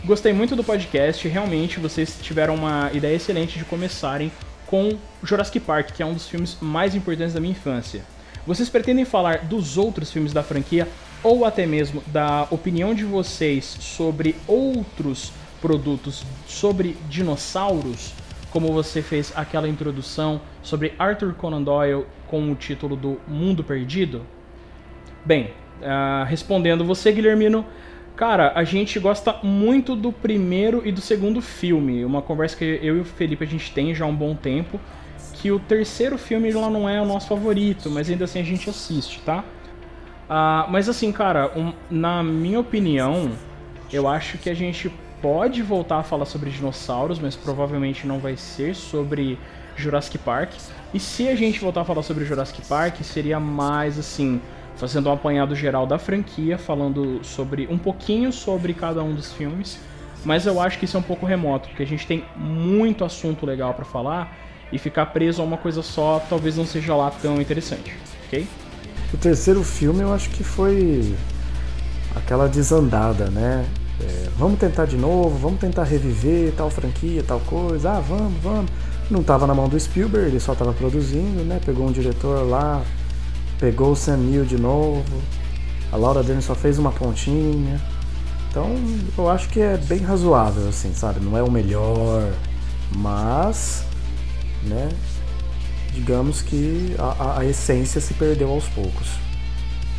Gostei 0.09 0.33
muito 0.33 0.57
do 0.57 0.65
podcast, 0.65 1.29
realmente 1.29 1.79
vocês 1.79 2.19
tiveram 2.23 2.55
uma 2.55 2.91
ideia 2.95 3.15
excelente 3.15 3.59
de 3.59 3.65
começarem 3.67 4.33
com 4.67 4.97
Jurassic 5.23 5.61
Park, 5.61 5.91
que 5.91 6.03
é 6.03 6.07
um 6.07 6.15
dos 6.15 6.27
filmes 6.27 6.57
mais 6.63 6.95
importantes 6.95 7.35
da 7.35 7.41
minha 7.41 7.53
infância. 7.53 8.01
Vocês 8.47 8.71
pretendem 8.71 9.05
falar 9.05 9.45
dos 9.45 9.77
outros 9.77 10.11
filmes 10.11 10.33
da 10.33 10.43
franquia 10.43 10.89
ou 11.23 11.45
até 11.45 11.67
mesmo 11.67 12.03
da 12.07 12.49
opinião 12.51 12.95
de 12.95 13.05
vocês 13.05 13.67
sobre 13.67 14.35
outros 14.47 15.31
produtos 15.61 16.25
sobre 16.47 16.97
dinossauros, 17.11 18.15
como 18.51 18.73
você 18.73 19.03
fez 19.03 19.31
aquela 19.37 19.69
introdução 19.69 20.41
sobre 20.63 20.95
Arthur 20.99 21.35
Conan 21.35 21.61
Doyle 21.61 22.07
com 22.29 22.51
o 22.51 22.55
título 22.55 22.97
do 22.97 23.21
Mundo 23.29 23.63
Perdido? 23.63 24.23
Bem, 25.23 25.53
uh, 25.83 26.25
respondendo 26.25 26.83
você, 26.83 27.13
Guilhermino, 27.13 27.67
Cara, 28.19 28.51
a 28.57 28.65
gente 28.65 28.99
gosta 28.99 29.33
muito 29.45 29.95
do 29.95 30.11
primeiro 30.11 30.83
e 30.85 30.91
do 30.91 31.01
segundo 31.01 31.41
filme. 31.41 32.05
Uma 32.05 32.21
conversa 32.21 32.57
que 32.57 32.65
eu 32.83 32.97
e 32.97 33.01
o 33.01 33.05
Felipe 33.05 33.45
a 33.45 33.47
gente 33.47 33.71
tem 33.71 33.95
já 33.95 34.05
há 34.05 34.09
um 34.09 34.15
bom 34.15 34.35
tempo. 34.35 34.81
Que 35.35 35.53
o 35.53 35.61
terceiro 35.61 36.19
filme 36.19 36.51
lá 36.51 36.69
não 36.69 36.89
é 36.89 37.01
o 37.01 37.05
nosso 37.05 37.29
favorito, 37.29 37.89
mas 37.89 38.11
ainda 38.11 38.25
assim 38.25 38.41
a 38.41 38.43
gente 38.43 38.69
assiste, 38.69 39.21
tá? 39.21 39.45
Ah, 40.29 40.67
mas 40.69 40.89
assim, 40.89 41.13
cara, 41.13 41.53
um, 41.57 41.73
na 41.89 42.21
minha 42.25 42.59
opinião, 42.59 43.31
eu 43.93 44.09
acho 44.09 44.37
que 44.37 44.51
a 44.51 44.55
gente 44.55 44.93
pode 45.23 45.63
voltar 45.63 45.99
a 45.99 46.03
falar 46.03 46.25
sobre 46.25 46.51
dinossauros, 46.51 47.21
mas 47.21 47.37
provavelmente 47.37 48.05
não 48.05 48.19
vai 48.19 48.37
ser 48.37 48.75
sobre 48.75 49.39
Jurassic 49.77 50.19
Park. 50.19 50.55
E 50.93 50.99
se 50.99 51.29
a 51.29 51.37
gente 51.37 51.61
voltar 51.61 51.83
a 51.83 51.85
falar 51.85 52.03
sobre 52.03 52.25
Jurassic 52.25 52.67
Park, 52.67 53.01
seria 53.03 53.39
mais 53.39 53.97
assim, 53.97 54.41
fazendo 54.79 55.09
um 55.09 55.13
apanhado 55.13 55.55
geral 55.55 55.87
da 55.87 55.99
franquia, 55.99 56.57
falando 56.57 57.21
sobre 57.23 57.67
um 57.71 57.77
pouquinho 57.77 58.33
sobre 58.33 58.73
cada 58.73 59.03
um 59.03 59.15
dos 59.15 59.33
filmes. 59.33 59.79
Mas 60.25 60.47
eu 60.47 60.61
acho 60.61 60.79
que 60.79 60.85
isso 60.85 60.97
é 60.97 61.01
um 61.01 61.03
pouco 61.03 61.27
remoto, 61.27 61.69
porque 61.69 61.83
a 61.83 61.87
gente 61.87 62.07
tem 62.07 62.25
muito 62.37 63.05
assunto 63.05 63.45
legal 63.45 63.75
para 63.75 63.85
falar 63.85 64.37
e 64.73 64.79
ficar 64.79 65.07
preso 65.07 65.43
a 65.43 65.45
uma 65.45 65.57
coisa 65.57 65.83
só 65.83 66.25
talvez 66.29 66.57
não 66.57 66.67
seja 66.67 66.95
lá 66.95 67.11
tão 67.11 67.41
interessante, 67.41 67.95
ok? 68.27 68.47
O 69.13 69.17
terceiro 69.17 69.63
filme 69.65 70.01
eu 70.01 70.13
acho 70.13 70.29
que 70.31 70.45
foi 70.45 71.15
aquela 72.15 72.49
desandada, 72.49 73.31
né? 73.31 73.65
É, 74.01 74.29
vamos 74.37 74.61
tentar 74.61 74.85
de 74.85 74.97
novo, 74.97 75.37
vamos 75.39 75.59
tentar 75.59 75.85
reviver 75.85 76.53
tal 76.53 76.71
franquia, 76.71 77.23
tal 77.27 77.41
coisa. 77.41 77.93
Ah, 77.93 78.01
vamos, 78.01 78.41
vamos. 78.43 78.71
Não 79.11 79.21
estava 79.21 79.47
na 79.47 79.55
mão 79.55 79.69
do 79.69 79.81
Spielberg, 79.81 80.29
ele 80.29 80.41
só 80.41 80.53
estava 80.53 80.73
produzindo, 80.73 81.43
né? 81.43 81.59
Pegou 81.65 81.89
um 81.89 81.93
diretor 81.93 82.47
lá, 82.47 82.83
pegou 83.59 83.93
o 83.93 83.97
Sam 83.97 84.19
Neill 84.19 84.45
de 84.45 84.57
novo, 84.57 85.05
a 85.91 85.97
Laura 85.97 86.23
Dern 86.23 86.43
só 86.43 86.55
fez 86.55 86.79
uma 86.79 86.93
pontinha. 86.93 87.81
Então 88.51 88.75
eu 89.17 89.29
acho 89.29 89.49
que 89.49 89.61
é 89.61 89.77
bem 89.77 89.99
razoável, 89.99 90.69
assim, 90.69 90.93
sabe? 90.95 91.21
Não 91.21 91.37
é 91.37 91.43
o 91.43 91.51
melhor, 91.51 92.33
mas, 92.97 93.85
né? 94.65 94.89
Digamos 95.93 96.43
que 96.43 96.95
a, 96.99 97.41
a 97.41 97.45
essência 97.45 98.01
se 98.01 98.15
perdeu 98.15 98.51
aos 98.51 98.67
poucos. 98.69 99.09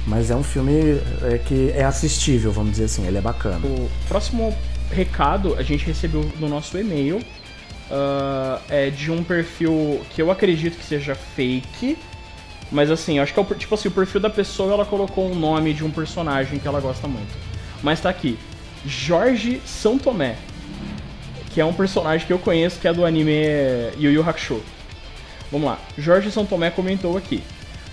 Mas 0.07 0.31
é 0.31 0.35
um 0.35 0.43
filme 0.43 0.99
é, 1.23 1.37
que 1.37 1.71
é 1.71 1.83
assistível, 1.83 2.51
vamos 2.51 2.71
dizer 2.71 2.85
assim, 2.85 3.05
ele 3.05 3.17
é 3.17 3.21
bacana. 3.21 3.59
O 3.65 3.89
próximo 4.07 4.55
recado 4.91 5.55
a 5.55 5.61
gente 5.61 5.85
recebeu 5.85 6.27
no 6.39 6.47
nosso 6.47 6.77
e-mail 6.77 7.17
uh, 7.17 8.61
é 8.69 8.89
de 8.89 9.11
um 9.11 9.23
perfil 9.23 10.01
que 10.09 10.21
eu 10.21 10.31
acredito 10.31 10.77
que 10.77 10.85
seja 10.85 11.15
fake, 11.15 11.97
mas 12.71 12.91
assim, 12.91 13.19
acho 13.19 13.33
que 13.33 13.39
é 13.39 13.41
o, 13.41 13.45
tipo 13.55 13.73
assim, 13.73 13.87
o 13.87 13.91
perfil 13.91 14.21
da 14.21 14.29
pessoa 14.29 14.73
ela 14.73 14.85
colocou 14.85 15.29
um 15.29 15.35
nome 15.35 15.73
de 15.73 15.83
um 15.83 15.91
personagem 15.91 16.59
que 16.59 16.67
ela 16.67 16.79
gosta 16.79 17.07
muito. 17.07 17.33
Mas 17.81 18.01
tá 18.01 18.09
aqui, 18.09 18.37
Jorge 18.85 19.61
São 19.65 19.97
Tomé, 19.97 20.35
que 21.51 21.59
é 21.59 21.65
um 21.65 21.73
personagem 21.73 22.27
que 22.27 22.33
eu 22.33 22.39
conheço 22.39 22.79
que 22.79 22.87
é 22.87 22.93
do 22.93 23.05
anime 23.05 23.33
Yu 23.97 24.11
Yu 24.11 24.29
Hakusho. 24.29 24.61
Vamos 25.51 25.67
lá, 25.67 25.79
Jorge 25.97 26.31
São 26.31 26.45
Tomé 26.45 26.69
comentou 26.69 27.17
aqui. 27.17 27.43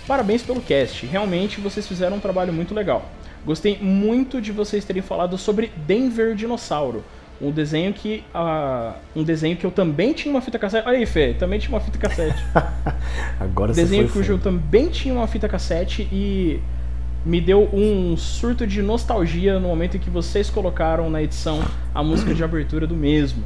Parabéns 0.05 0.41
pelo 0.41 0.61
cast, 0.61 1.05
realmente 1.05 1.59
vocês 1.59 1.87
fizeram 1.87 2.17
um 2.17 2.19
trabalho 2.19 2.53
muito 2.53 2.73
legal. 2.73 3.09
Gostei 3.45 3.77
muito 3.79 4.41
de 4.41 4.51
vocês 4.51 4.85
terem 4.85 5.01
falado 5.01 5.37
sobre 5.37 5.71
Denver 5.75 6.35
Dinossauro, 6.35 7.03
um 7.41 7.51
desenho 7.51 7.93
que 7.93 8.23
uh, 8.33 8.93
um 9.15 9.23
desenho 9.23 9.55
que 9.55 9.65
eu 9.65 9.71
também 9.71 10.13
tinha 10.13 10.33
uma 10.33 10.41
fita 10.41 10.57
cassete. 10.57 10.87
Olha 10.87 10.97
aí, 10.97 11.05
Fê, 11.05 11.33
também 11.33 11.59
tinha 11.59 11.75
uma 11.75 11.79
fita 11.79 11.97
cassete. 11.97 12.43
Agora 13.39 13.73
desenho 13.73 14.07
você 14.07 14.13
cujo 14.13 14.33
eu 14.33 14.39
também 14.39 14.89
tinha 14.89 15.13
uma 15.13 15.27
fita 15.27 15.47
cassete 15.47 16.07
e 16.11 16.59
me 17.25 17.41
deu 17.41 17.69
um 17.73 18.15
surto 18.17 18.65
de 18.65 18.81
nostalgia 18.81 19.59
no 19.59 19.67
momento 19.67 19.97
em 19.97 19.99
que 19.99 20.09
vocês 20.09 20.49
colocaram 20.49 21.09
na 21.09 21.21
edição 21.21 21.61
a 21.93 22.01
música 22.01 22.33
de 22.33 22.43
abertura 22.43 22.87
do 22.87 22.95
mesmo. 22.95 23.43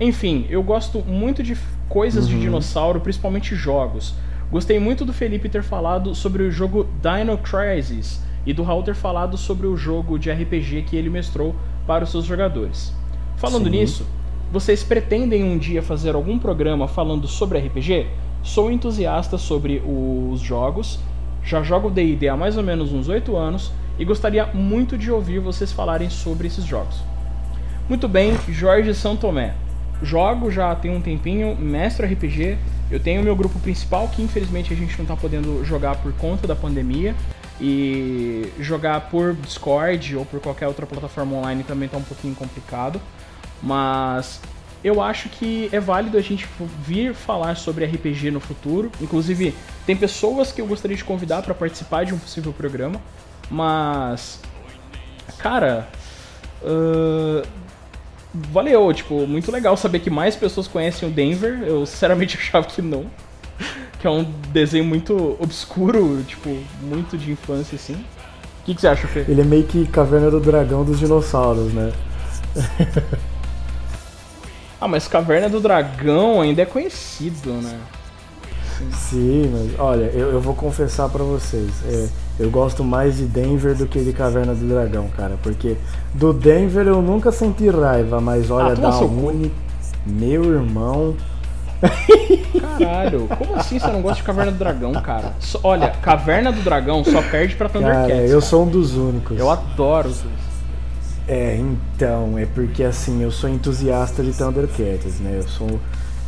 Enfim, 0.00 0.46
eu 0.50 0.62
gosto 0.62 1.00
muito 1.00 1.42
de 1.42 1.56
coisas 1.88 2.24
uhum. 2.24 2.30
de 2.30 2.40
dinossauro, 2.40 3.00
principalmente 3.00 3.54
jogos. 3.54 4.14
Gostei 4.50 4.78
muito 4.78 5.04
do 5.04 5.12
Felipe 5.12 5.48
ter 5.48 5.62
falado 5.62 6.14
sobre 6.14 6.42
o 6.42 6.50
jogo 6.50 6.88
Dino 7.00 7.38
Crisis 7.38 8.20
e 8.46 8.52
do 8.52 8.62
Raul 8.62 8.82
ter 8.82 8.94
falado 8.94 9.36
sobre 9.36 9.66
o 9.66 9.76
jogo 9.76 10.18
de 10.18 10.30
RPG 10.30 10.82
que 10.82 10.96
ele 10.96 11.08
mestrou 11.08 11.54
para 11.86 12.04
os 12.04 12.10
seus 12.10 12.24
jogadores. 12.24 12.92
Falando 13.36 13.64
Sim. 13.64 13.70
nisso, 13.70 14.06
vocês 14.52 14.82
pretendem 14.82 15.42
um 15.42 15.58
dia 15.58 15.82
fazer 15.82 16.14
algum 16.14 16.38
programa 16.38 16.86
falando 16.86 17.26
sobre 17.26 17.58
RPG? 17.58 18.06
Sou 18.42 18.70
entusiasta 18.70 19.38
sobre 19.38 19.82
os 19.84 20.40
jogos, 20.40 20.98
já 21.42 21.62
jogo 21.62 21.90
D&D 21.90 22.28
há 22.28 22.36
mais 22.36 22.56
ou 22.56 22.62
menos 22.62 22.92
uns 22.92 23.08
8 23.08 23.36
anos 23.36 23.72
e 23.98 24.04
gostaria 24.04 24.46
muito 24.46 24.96
de 24.96 25.10
ouvir 25.10 25.38
vocês 25.40 25.72
falarem 25.72 26.10
sobre 26.10 26.46
esses 26.46 26.64
jogos. 26.64 27.02
Muito 27.88 28.08
bem, 28.08 28.36
Jorge 28.48 28.94
São 28.94 29.16
Tomé. 29.16 29.54
Jogo 30.02 30.50
já 30.50 30.74
tem 30.74 30.94
um 30.94 31.00
tempinho, 31.00 31.56
mestre 31.56 32.06
RPG. 32.06 32.58
Eu 32.90 33.00
tenho 33.00 33.22
meu 33.22 33.34
grupo 33.34 33.58
principal 33.58 34.08
que 34.08 34.22
infelizmente 34.22 34.72
a 34.72 34.76
gente 34.76 34.96
não 34.96 35.04
está 35.04 35.16
podendo 35.16 35.64
jogar 35.64 35.96
por 35.96 36.12
conta 36.14 36.46
da 36.46 36.54
pandemia, 36.54 37.14
e 37.60 38.52
jogar 38.58 39.08
por 39.10 39.34
Discord 39.34 40.16
ou 40.16 40.24
por 40.24 40.40
qualquer 40.40 40.66
outra 40.66 40.86
plataforma 40.86 41.36
online 41.36 41.62
também 41.62 41.88
tá 41.88 41.96
um 41.96 42.02
pouquinho 42.02 42.34
complicado. 42.34 43.00
Mas 43.62 44.40
eu 44.82 45.00
acho 45.00 45.28
que 45.28 45.68
é 45.72 45.80
válido 45.80 46.18
a 46.18 46.20
gente 46.20 46.46
vir 46.86 47.14
falar 47.14 47.56
sobre 47.56 47.84
RPG 47.84 48.30
no 48.30 48.40
futuro. 48.40 48.90
Inclusive, 49.00 49.54
tem 49.86 49.96
pessoas 49.96 50.52
que 50.52 50.60
eu 50.60 50.66
gostaria 50.66 50.96
de 50.96 51.04
convidar 51.04 51.42
para 51.42 51.54
participar 51.54 52.04
de 52.04 52.12
um 52.12 52.18
possível 52.18 52.52
programa. 52.52 53.00
Mas, 53.50 54.40
cara, 55.38 55.88
uh, 56.62 57.46
valeu. 58.34 58.92
Tipo, 58.92 59.26
muito 59.26 59.50
legal 59.50 59.76
saber 59.76 60.00
que 60.00 60.10
mais 60.10 60.36
pessoas 60.36 60.66
conhecem 60.66 61.08
o 61.08 61.10
Denver. 61.12 61.62
Eu 61.62 61.86
sinceramente 61.86 62.36
achava 62.40 62.66
que 62.66 62.82
não 62.82 63.10
que 64.04 64.08
é 64.08 64.10
um 64.10 64.22
desenho 64.52 64.84
muito 64.84 65.34
obscuro, 65.40 66.22
tipo, 66.24 66.54
muito 66.82 67.16
de 67.16 67.32
infância, 67.32 67.74
assim. 67.74 67.94
O 67.94 68.64
que, 68.66 68.74
que 68.74 68.80
você 68.82 68.88
acha, 68.88 69.06
Fê? 69.06 69.24
Ele 69.26 69.40
é 69.40 69.44
meio 69.44 69.64
que 69.64 69.86
Caverna 69.86 70.30
do 70.30 70.40
Dragão 70.40 70.84
dos 70.84 70.98
dinossauros, 70.98 71.72
né? 71.72 71.90
ah, 74.78 74.86
mas 74.86 75.08
Caverna 75.08 75.48
do 75.48 75.58
Dragão 75.58 76.42
ainda 76.42 76.60
é 76.60 76.66
conhecido, 76.66 77.54
né? 77.54 77.80
Sim, 78.76 78.90
Sim 78.92 79.50
mas 79.50 79.80
olha, 79.80 80.10
eu, 80.12 80.32
eu 80.32 80.40
vou 80.40 80.54
confessar 80.54 81.08
para 81.08 81.24
vocês. 81.24 81.70
É, 81.86 82.06
eu 82.40 82.50
gosto 82.50 82.84
mais 82.84 83.16
de 83.16 83.24
Denver 83.24 83.74
do 83.74 83.86
que 83.86 84.00
de 84.00 84.12
Caverna 84.12 84.54
do 84.54 84.68
Dragão, 84.68 85.08
cara. 85.16 85.38
Porque 85.42 85.78
do 86.12 86.34
Denver 86.34 86.86
eu 86.86 87.00
nunca 87.00 87.32
senti 87.32 87.70
raiva, 87.70 88.20
mas 88.20 88.50
olha, 88.50 88.72
ah, 88.72 88.74
da 88.74 88.98
Uni, 88.98 89.50
meu 90.04 90.44
irmão. 90.44 91.16
Caralho, 92.78 93.28
como 93.28 93.54
assim 93.56 93.78
você 93.78 93.86
não 93.88 94.02
gosta 94.02 94.16
de 94.16 94.22
Caverna 94.22 94.52
do 94.52 94.58
Dragão, 94.58 94.92
cara? 94.94 95.32
Olha, 95.62 95.90
Caverna 96.02 96.52
do 96.52 96.60
Dragão 96.62 97.04
só 97.04 97.22
perde 97.22 97.54
pra 97.54 97.68
Thundercats. 97.68 98.08
Cara, 98.08 98.26
eu 98.26 98.40
sou 98.40 98.64
um 98.64 98.68
dos 98.68 98.96
únicos. 98.96 99.38
Eu 99.38 99.50
adoro 99.50 100.08
os 100.08 100.24
É, 101.28 101.56
então, 101.56 102.38
é 102.38 102.46
porque 102.46 102.82
assim, 102.82 103.22
eu 103.22 103.30
sou 103.30 103.48
entusiasta 103.48 104.22
de 104.22 104.32
Thundercats, 104.32 105.20
né? 105.20 105.38
Eu 105.38 105.48
sou. 105.48 105.80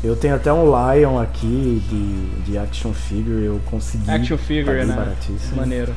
Eu 0.05 0.15
tenho 0.15 0.35
até 0.35 0.53
um 0.53 0.65
Lion 0.65 1.19
aqui 1.19 1.83
de, 1.89 2.51
de 2.51 2.59
action 2.59 2.93
figure, 2.93 3.45
eu 3.45 3.61
consegui. 3.67 4.11
Action 4.11 4.39
figure, 4.39 4.85
né? 4.85 4.95
Baratíssimo. 4.95 5.57
Maneiro. 5.57 5.93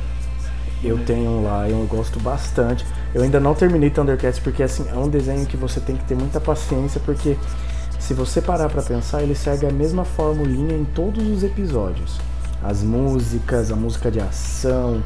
Eu 0.82 0.98
tenho 1.04 1.30
um 1.30 1.40
Lion, 1.42 1.80
eu 1.80 1.86
gosto 1.86 2.18
bastante. 2.20 2.84
Eu 3.14 3.22
ainda 3.22 3.38
não 3.38 3.54
terminei 3.54 3.90
Thundercats 3.90 4.38
porque 4.38 4.62
assim, 4.62 4.86
é 4.90 4.96
um 4.96 5.08
desenho 5.08 5.44
que 5.44 5.56
você 5.56 5.78
tem 5.78 5.94
que 5.96 6.04
ter 6.04 6.14
muita 6.14 6.40
paciência 6.40 7.00
porque 7.04 7.36
se 8.00 8.14
você 8.14 8.40
parar 8.40 8.68
para 8.68 8.82
pensar, 8.82 9.22
ele 9.22 9.34
segue 9.34 9.66
a 9.66 9.70
mesma 9.70 10.04
formulinha 10.04 10.74
em 10.74 10.84
todos 10.84 11.24
os 11.28 11.44
episódios. 11.44 12.18
As 12.62 12.82
músicas, 12.82 13.70
a 13.70 13.76
música 13.76 14.10
de 14.10 14.18
ação, 14.18 15.02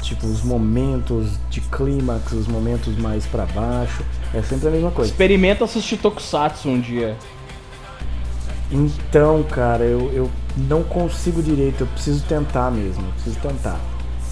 tipo 0.00 0.26
os 0.26 0.42
momentos 0.42 1.32
de 1.50 1.60
clímax, 1.60 2.32
os 2.32 2.46
momentos 2.46 2.96
mais 2.96 3.26
para 3.26 3.44
baixo, 3.46 4.02
é 4.32 4.40
sempre 4.42 4.68
a 4.68 4.70
mesma 4.70 4.90
coisa. 4.90 5.10
Experimenta 5.10 5.64
assistir 5.64 5.96
Tokusatsu 5.98 6.68
um 6.68 6.80
dia. 6.80 7.16
Então, 8.70 9.42
cara, 9.42 9.84
eu, 9.84 10.10
eu 10.12 10.30
não 10.56 10.84
consigo 10.84 11.42
direito, 11.42 11.82
eu 11.82 11.86
preciso 11.88 12.24
tentar 12.24 12.70
mesmo, 12.70 13.04
eu 13.04 13.12
preciso 13.12 13.38
tentar. 13.40 13.80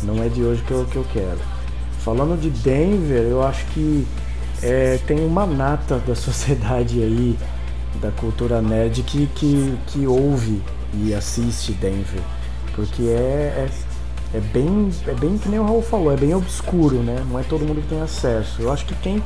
Não 0.04 0.22
é 0.22 0.28
de 0.28 0.42
hoje 0.42 0.62
que 0.62 0.70
eu, 0.70 0.84
que 0.84 0.96
eu 0.96 1.04
quero. 1.12 1.40
Falando 1.98 2.40
de 2.40 2.48
Denver, 2.48 3.22
eu 3.22 3.42
acho 3.42 3.66
que 3.66 4.06
é, 4.62 4.98
tem 5.06 5.26
uma 5.26 5.44
nata 5.44 5.98
da 6.06 6.14
sociedade 6.16 7.02
aí 7.02 7.36
da 8.00 8.10
cultura 8.10 8.60
nerd 8.62 9.02
que, 9.02 9.26
que, 9.34 9.78
que 9.86 10.06
ouve 10.06 10.62
e 10.94 11.14
assiste 11.14 11.72
Denver. 11.72 12.22
Porque 12.74 13.02
é, 13.02 13.66
é, 13.66 13.68
é, 14.34 14.40
bem, 14.40 14.90
é 15.06 15.14
bem 15.14 15.36
que 15.38 15.48
nem 15.48 15.58
o 15.58 15.64
Raul 15.64 15.82
falou, 15.82 16.12
é 16.12 16.16
bem 16.16 16.34
obscuro, 16.34 16.96
né? 17.02 17.24
Não 17.28 17.38
é 17.38 17.42
todo 17.42 17.64
mundo 17.64 17.82
que 17.82 17.88
tem 17.88 18.00
acesso. 18.00 18.62
Eu 18.62 18.72
acho 18.72 18.84
que 18.86 18.94
quem 18.96 19.22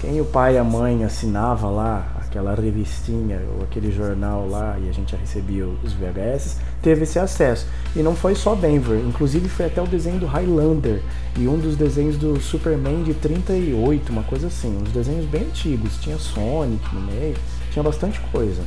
quem 0.00 0.20
o 0.20 0.24
pai 0.26 0.54
e 0.54 0.58
a 0.58 0.64
mãe 0.64 1.04
assinava 1.04 1.68
lá, 1.68 2.06
aquela 2.18 2.54
revistinha 2.54 3.40
ou 3.56 3.64
aquele 3.64 3.90
jornal 3.90 4.46
lá 4.46 4.76
e 4.78 4.88
a 4.88 4.92
gente 4.92 5.12
já 5.12 5.18
recebia 5.18 5.66
os 5.66 5.94
VHS, 5.94 6.58
teve 6.82 7.04
esse 7.04 7.18
acesso. 7.18 7.66
E 7.94 8.02
não 8.02 8.14
foi 8.14 8.34
só 8.34 8.54
Denver, 8.54 8.98
inclusive 8.98 9.48
foi 9.48 9.66
até 9.66 9.80
o 9.80 9.86
desenho 9.86 10.20
do 10.20 10.26
Highlander 10.26 11.02
e 11.38 11.48
um 11.48 11.58
dos 11.58 11.76
desenhos 11.76 12.16
do 12.18 12.38
Superman 12.40 13.02
de 13.04 13.14
38, 13.14 14.12
uma 14.12 14.22
coisa 14.22 14.48
assim, 14.48 14.76
uns 14.76 14.90
desenhos 14.90 15.24
bem 15.24 15.42
antigos, 15.44 15.96
tinha 15.98 16.18
Sonic 16.18 16.94
no 16.94 17.00
meio, 17.00 17.36
tinha 17.76 17.82
bastante 17.82 18.18
coisa. 18.32 18.62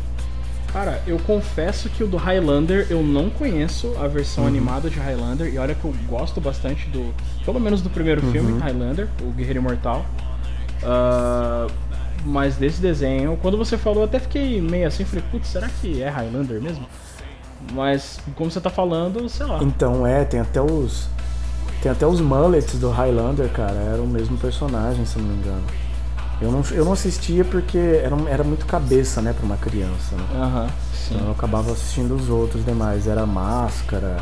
Cara, 0.71 1.01
eu 1.07 1.17
confesso 1.17 1.89
que 1.89 2.03
o 2.03 2.07
do 2.07 2.15
Highlander 2.15 2.85
eu 2.91 3.01
não 3.01 3.27
conheço 3.27 3.91
a 3.99 4.07
versão 4.07 4.43
uhum. 4.43 4.49
animada 4.49 4.87
de 4.87 4.99
Highlander 4.99 5.51
e 5.51 5.57
olha 5.57 5.73
que 5.73 5.83
eu 5.83 5.91
gosto 6.07 6.39
bastante 6.39 6.87
do, 6.89 7.11
pelo 7.43 7.59
menos 7.59 7.81
do 7.81 7.89
primeiro 7.89 8.23
uhum. 8.23 8.31
filme 8.31 8.59
Highlander, 8.59 9.07
o 9.23 9.31
Guerreiro 9.31 9.61
Imortal. 9.61 10.05
Uh, 10.83 11.71
mas 12.23 12.55
desse 12.55 12.79
desenho, 12.79 13.35
quando 13.41 13.57
você 13.57 13.79
falou, 13.79 14.01
eu 14.01 14.05
até 14.05 14.19
fiquei 14.19 14.61
meio 14.61 14.87
assim, 14.87 15.03
falei, 15.05 15.25
putz, 15.31 15.47
será 15.47 15.67
que 15.81 16.03
é 16.03 16.09
Highlander 16.09 16.61
mesmo? 16.61 16.85
Mas 17.73 18.19
como 18.35 18.51
você 18.51 18.61
tá 18.61 18.69
falando, 18.69 19.27
sei 19.27 19.47
lá. 19.47 19.63
Então 19.63 20.05
é, 20.05 20.23
tem 20.23 20.39
até 20.39 20.61
os. 20.61 21.09
Tem 21.81 21.91
até 21.91 22.05
os 22.05 22.21
mullets 22.21 22.77
do 22.77 22.91
Highlander, 22.91 23.49
cara, 23.49 23.73
era 23.73 24.01
o 24.01 24.07
mesmo 24.07 24.37
personagem, 24.37 25.03
se 25.05 25.17
não 25.17 25.25
me 25.25 25.35
engano. 25.35 25.63
Eu 26.41 26.51
não, 26.51 26.63
eu 26.71 26.85
não 26.85 26.93
assistia 26.93 27.43
porque 27.43 27.77
era, 27.77 28.15
era 28.29 28.43
muito 28.43 28.65
cabeça, 28.65 29.21
né, 29.21 29.33
pra 29.33 29.45
uma 29.45 29.57
criança, 29.57 30.15
né? 30.15 30.23
Uhum, 30.33 30.67
então 31.11 31.27
eu 31.27 31.31
acabava 31.31 31.71
assistindo 31.71 32.15
os 32.15 32.29
outros 32.29 32.63
demais. 32.63 33.07
Era 33.07 33.25
Máscara, 33.25 34.17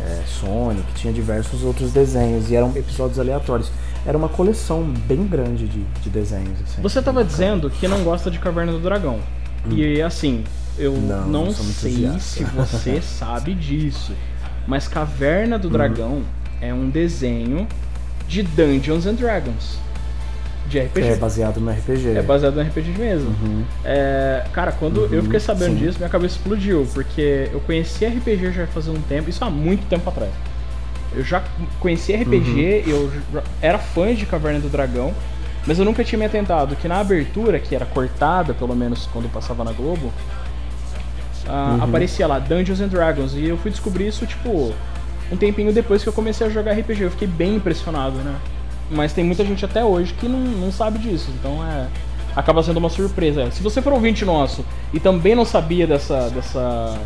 é, 0.00 0.22
Sonic, 0.26 0.84
tinha 0.94 1.12
diversos 1.12 1.62
outros 1.62 1.90
desenhos 1.92 2.50
e 2.50 2.56
eram 2.56 2.70
episódios 2.76 3.18
aleatórios. 3.18 3.70
Era 4.04 4.16
uma 4.16 4.28
coleção 4.28 4.84
bem 4.84 5.26
grande 5.26 5.66
de, 5.66 5.82
de 5.82 6.10
desenhos. 6.10 6.60
Assim, 6.62 6.80
Você 6.82 7.00
estava 7.00 7.24
dizendo 7.24 7.68
que 7.68 7.88
não 7.88 8.04
gosta 8.04 8.30
de 8.30 8.38
Caverna 8.38 8.72
do 8.72 8.78
Dragão. 8.78 9.18
Hum. 9.66 9.72
E 9.72 10.00
assim, 10.00 10.44
eu 10.78 10.92
não, 10.92 11.26
não 11.26 11.50
sei 11.52 12.08
se 12.20 12.44
você 12.44 13.00
sabe 13.02 13.54
disso, 13.54 14.12
mas 14.66 14.86
Caverna 14.86 15.58
do 15.58 15.66
hum. 15.66 15.72
Dragão 15.72 16.22
é 16.60 16.72
um 16.72 16.88
desenho 16.88 17.66
de 18.28 18.42
Dungeons 18.42 19.06
and 19.06 19.14
Dragons. 19.14 19.78
De 20.68 20.80
RPG. 20.80 21.06
É 21.06 21.16
baseado 21.16 21.60
no 21.60 21.70
RPG. 21.70 22.08
É 22.16 22.22
baseado 22.22 22.56
no 22.56 22.62
RPG 22.62 22.90
mesmo. 22.98 23.28
Uhum. 23.28 23.64
É, 23.84 24.44
cara, 24.52 24.72
quando 24.72 25.02
uhum, 25.02 25.14
eu 25.14 25.22
fiquei 25.22 25.38
sabendo 25.38 25.78
sim. 25.78 25.86
disso, 25.86 25.98
minha 25.98 26.10
cabeça 26.10 26.36
explodiu, 26.36 26.86
porque 26.92 27.48
eu 27.52 27.60
conheci 27.60 28.04
RPG 28.04 28.52
já 28.52 28.66
faz 28.66 28.88
um 28.88 29.00
tempo, 29.02 29.30
isso 29.30 29.44
há 29.44 29.50
muito 29.50 29.86
tempo 29.88 30.08
atrás. 30.08 30.32
Eu 31.14 31.22
já 31.22 31.42
conheci 31.78 32.14
RPG, 32.14 32.84
uhum. 32.86 32.92
eu 32.92 33.12
era 33.62 33.78
fã 33.78 34.12
de 34.14 34.26
Caverna 34.26 34.58
do 34.58 34.68
Dragão, 34.68 35.14
mas 35.66 35.78
eu 35.78 35.84
nunca 35.84 36.02
tinha 36.04 36.18
me 36.18 36.24
atentado 36.24 36.74
que 36.76 36.88
na 36.88 37.00
abertura, 37.00 37.58
que 37.58 37.74
era 37.74 37.86
cortada, 37.86 38.52
pelo 38.52 38.74
menos 38.74 39.06
quando 39.12 39.30
passava 39.30 39.64
na 39.64 39.72
Globo, 39.72 40.12
uh, 41.46 41.82
aparecia 41.82 42.26
lá 42.26 42.38
Dungeons 42.38 42.80
and 42.80 42.88
Dragons. 42.88 43.34
E 43.34 43.46
eu 43.46 43.56
fui 43.56 43.70
descobrir 43.70 44.06
isso, 44.06 44.26
tipo, 44.26 44.72
um 45.30 45.36
tempinho 45.36 45.72
depois 45.72 46.02
que 46.02 46.08
eu 46.08 46.12
comecei 46.12 46.46
a 46.46 46.50
jogar 46.50 46.72
RPG. 46.72 47.02
Eu 47.02 47.10
fiquei 47.10 47.28
bem 47.28 47.56
impressionado, 47.56 48.18
né? 48.18 48.36
Mas 48.90 49.12
tem 49.12 49.24
muita 49.24 49.44
gente 49.44 49.64
até 49.64 49.84
hoje 49.84 50.14
que 50.14 50.28
não, 50.28 50.38
não 50.38 50.72
sabe 50.72 50.98
disso. 50.98 51.30
Então 51.38 51.64
é. 51.66 51.86
Acaba 52.34 52.62
sendo 52.62 52.76
uma 52.76 52.90
surpresa. 52.90 53.50
Se 53.50 53.62
você 53.62 53.80
for 53.80 53.94
ouvinte 53.94 54.24
nosso 54.24 54.64
e 54.92 55.00
também 55.00 55.34
não 55.34 55.44
sabia 55.44 55.86
dessa. 55.86 56.28
dessa. 56.30 56.98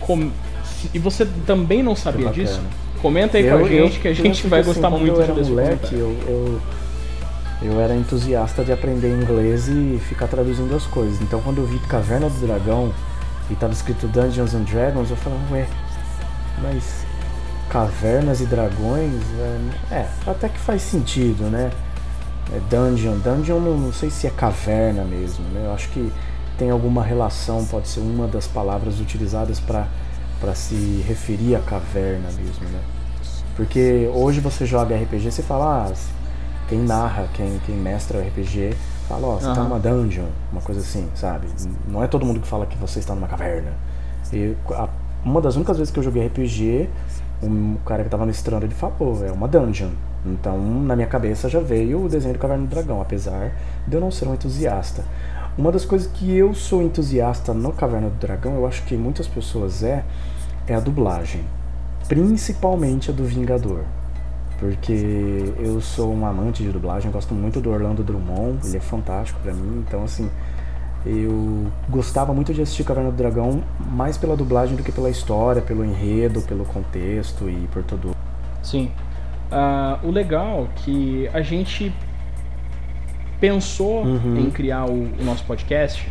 Com... 0.00 0.30
E 0.94 0.98
você 0.98 1.26
também 1.46 1.82
não 1.82 1.94
sabia 1.94 2.30
disso, 2.30 2.60
comenta 3.00 3.38
aí 3.38 3.46
eu, 3.46 3.58
com 3.58 3.64
a 3.64 3.68
gente 3.68 3.96
eu, 3.96 4.02
que 4.02 4.08
a 4.08 4.14
gente 4.14 4.46
vai 4.48 4.62
gostar 4.62 4.88
assim, 4.88 4.98
muito 4.98 5.16
eu 5.16 5.22
era 5.22 5.34
moleque, 5.34 5.94
eu, 5.94 6.16
eu, 6.26 6.60
eu 7.62 7.80
era 7.80 7.94
entusiasta 7.94 8.64
de 8.64 8.72
aprender 8.72 9.08
inglês 9.10 9.68
e 9.68 10.00
ficar 10.08 10.26
traduzindo 10.26 10.74
as 10.74 10.84
coisas. 10.86 11.20
Então 11.20 11.40
quando 11.40 11.58
eu 11.58 11.66
vi 11.66 11.78
Caverna 11.80 12.28
do 12.28 12.46
Dragão 12.46 12.92
e 13.48 13.54
tava 13.54 13.72
escrito 13.72 14.08
Dungeons 14.08 14.54
and 14.54 14.62
Dragons, 14.62 15.10
eu 15.10 15.16
falava, 15.16 15.40
ué, 15.52 15.68
mas 16.60 17.01
cavernas 17.72 18.42
e 18.42 18.46
dragões, 18.46 19.22
é, 19.90 19.94
é, 19.94 20.08
até 20.26 20.46
que 20.46 20.58
faz 20.58 20.82
sentido, 20.82 21.44
né? 21.44 21.70
É 22.54 22.60
dungeon, 22.68 23.16
dungeon 23.18 23.58
não, 23.60 23.78
não, 23.78 23.92
sei 23.94 24.10
se 24.10 24.26
é 24.26 24.30
caverna 24.30 25.04
mesmo, 25.04 25.42
né? 25.54 25.62
Eu 25.64 25.72
acho 25.72 25.88
que 25.88 26.12
tem 26.58 26.68
alguma 26.68 27.02
relação, 27.02 27.64
pode 27.64 27.88
ser 27.88 28.00
uma 28.00 28.28
das 28.28 28.46
palavras 28.46 29.00
utilizadas 29.00 29.58
para 29.58 30.54
se 30.54 31.02
referir 31.08 31.56
à 31.56 31.60
caverna 31.60 32.28
mesmo, 32.32 32.68
né? 32.68 32.80
Porque 33.56 34.10
hoje 34.12 34.40
você 34.40 34.66
joga 34.66 34.94
RPG, 34.94 35.30
você 35.30 35.42
fala, 35.42 35.86
ah, 35.88 35.92
quem 36.68 36.78
narra, 36.78 37.26
quem, 37.32 37.58
quem 37.64 37.74
mestra 37.74 38.20
RPG, 38.20 38.74
fala, 39.08 39.28
ó, 39.28 39.36
oh, 39.36 39.40
você 39.40 39.46
uhum. 39.46 39.54
tá 39.54 39.62
numa 39.62 39.78
dungeon, 39.78 40.26
uma 40.52 40.60
coisa 40.60 40.82
assim, 40.82 41.08
sabe? 41.14 41.46
Não 41.88 42.04
é 42.04 42.06
todo 42.06 42.26
mundo 42.26 42.40
que 42.40 42.46
fala 42.46 42.66
que 42.66 42.76
você 42.76 42.98
está 42.98 43.14
numa 43.14 43.28
caverna. 43.28 43.72
E 44.30 44.54
a, 44.72 44.88
uma 45.24 45.40
das 45.40 45.56
únicas 45.56 45.78
vezes 45.78 45.92
que 45.92 45.98
eu 45.98 46.02
joguei 46.02 46.26
RPG 46.26 46.88
o 47.42 47.78
cara 47.84 48.04
que 48.04 48.10
tava 48.10 48.24
mestrando, 48.24 48.64
ele 48.64 48.74
falou, 48.74 49.24
é 49.24 49.32
uma 49.32 49.48
dungeon. 49.48 49.90
Então, 50.24 50.58
na 50.58 50.94
minha 50.94 51.08
cabeça 51.08 51.48
já 51.48 51.60
veio 51.60 52.04
o 52.04 52.08
desenho 52.08 52.34
do 52.34 52.38
Caverna 52.38 52.64
do 52.64 52.70
Dragão, 52.70 53.00
apesar 53.00 53.52
de 53.86 53.96
eu 53.96 54.00
não 54.00 54.10
ser 54.10 54.28
um 54.28 54.34
entusiasta. 54.34 55.04
Uma 55.58 55.72
das 55.72 55.84
coisas 55.84 56.10
que 56.10 56.34
eu 56.34 56.54
sou 56.54 56.80
entusiasta 56.80 57.52
no 57.52 57.72
Caverna 57.72 58.08
do 58.08 58.16
Dragão, 58.16 58.54
eu 58.54 58.66
acho 58.66 58.82
que 58.84 58.96
muitas 58.96 59.26
pessoas 59.26 59.82
é, 59.82 60.04
é 60.66 60.74
a 60.74 60.80
dublagem. 60.80 61.44
Principalmente 62.08 63.10
a 63.10 63.12
do 63.12 63.24
Vingador. 63.24 63.80
Porque 64.58 65.52
eu 65.58 65.80
sou 65.80 66.14
um 66.14 66.24
amante 66.24 66.62
de 66.62 66.70
dublagem, 66.70 67.10
gosto 67.10 67.34
muito 67.34 67.60
do 67.60 67.70
Orlando 67.70 68.04
Drummond, 68.04 68.64
ele 68.64 68.76
é 68.76 68.80
fantástico 68.80 69.40
para 69.42 69.52
mim, 69.52 69.84
então 69.86 70.04
assim, 70.04 70.30
eu 71.04 71.66
gostava 71.88 72.32
muito 72.32 72.54
de 72.54 72.62
assistir 72.62 72.84
Caverna 72.84 73.10
do 73.10 73.16
Dragão 73.16 73.62
mais 73.90 74.16
pela 74.16 74.36
dublagem 74.36 74.76
do 74.76 74.82
que 74.82 74.92
pela 74.92 75.10
história, 75.10 75.60
pelo 75.60 75.84
enredo, 75.84 76.40
pelo 76.42 76.64
contexto 76.64 77.48
e 77.48 77.68
por 77.72 77.82
tudo. 77.82 78.14
Sim. 78.62 78.90
Uh, 79.50 80.06
o 80.06 80.10
legal 80.10 80.64
é 80.64 80.80
que 80.80 81.28
a 81.32 81.42
gente 81.42 81.92
pensou 83.40 84.04
uhum. 84.04 84.38
em 84.38 84.50
criar 84.50 84.86
o, 84.86 84.92
o, 84.92 85.24
nosso 85.24 85.44
podcast 85.44 86.08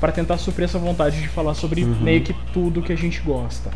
para 0.00 0.10
tentar 0.10 0.38
suprir 0.38 0.64
essa 0.64 0.78
vontade 0.78 1.20
de 1.20 1.28
falar 1.28 1.54
sobre 1.54 1.84
uhum. 1.84 2.00
meio 2.00 2.22
que 2.22 2.32
tudo 2.52 2.82
que 2.82 2.92
a 2.92 2.96
gente 2.96 3.20
gosta. 3.20 3.70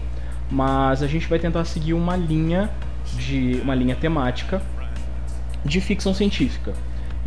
Mas 0.51 1.03
a 1.03 1.07
gente 1.07 1.29
vai 1.29 1.39
tentar 1.39 1.65
seguir 1.67 1.93
uma 1.93 2.17
linha 2.17 2.71
de 3.17 3.61
uma 3.63 3.75
linha 3.75 3.95
temática 3.95 4.63
de 5.65 5.81
ficção 5.81 6.15
científica. 6.15 6.73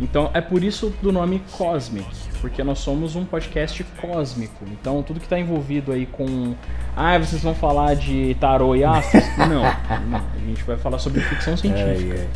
Então 0.00 0.30
é 0.34 0.40
por 0.40 0.62
isso 0.62 0.92
do 1.00 1.12
nome 1.12 1.40
Cosmic, 1.52 2.06
porque 2.44 2.62
nós 2.62 2.78
somos 2.80 3.16
um 3.16 3.24
podcast 3.24 3.82
cósmico. 3.98 4.66
Então 4.70 5.02
tudo 5.02 5.18
que 5.18 5.24
está 5.24 5.40
envolvido 5.40 5.92
aí 5.92 6.04
com. 6.04 6.54
Ah, 6.94 7.18
vocês 7.18 7.42
vão 7.42 7.54
falar 7.54 7.94
de 7.94 8.36
tarô 8.38 8.76
e 8.76 8.84
astros? 8.84 9.24
não, 9.38 9.62
não, 10.10 10.18
a 10.18 10.46
gente 10.46 10.62
vai 10.64 10.76
falar 10.76 10.98
sobre 10.98 11.22
ficção 11.22 11.56
científica. 11.56 12.14
É, 12.14 12.18
é. 12.18 12.26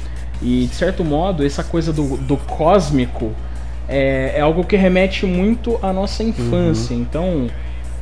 E 0.40 0.66
de 0.66 0.75
certo 0.75 1.05
modo, 1.05 1.44
essa 1.44 1.62
coisa 1.62 1.92
do, 1.92 2.16
do 2.16 2.38
cósmico 2.38 3.35
é, 3.87 4.33
é, 4.37 4.40
algo 4.40 4.64
que 4.64 4.77
remete 4.77 5.27
muito 5.27 5.79
à 5.83 5.92
nossa 5.92 6.23
infância. 6.23 6.97
Uhum. 6.97 7.03
Então, 7.03 7.51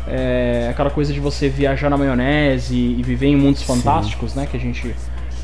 é 0.07 0.69
aquela 0.71 0.91
coisa 0.91 1.13
de 1.13 1.19
você 1.19 1.49
viajar 1.49 1.91
na 1.91 1.97
maionese 1.97 2.77
e 2.77 3.03
viver 3.03 3.27
em 3.27 3.37
mundos 3.37 3.63
fantásticos, 3.63 4.31
Sim. 4.31 4.41
né? 4.41 4.47
Que 4.49 4.57
a 4.57 4.61
gente 4.61 4.95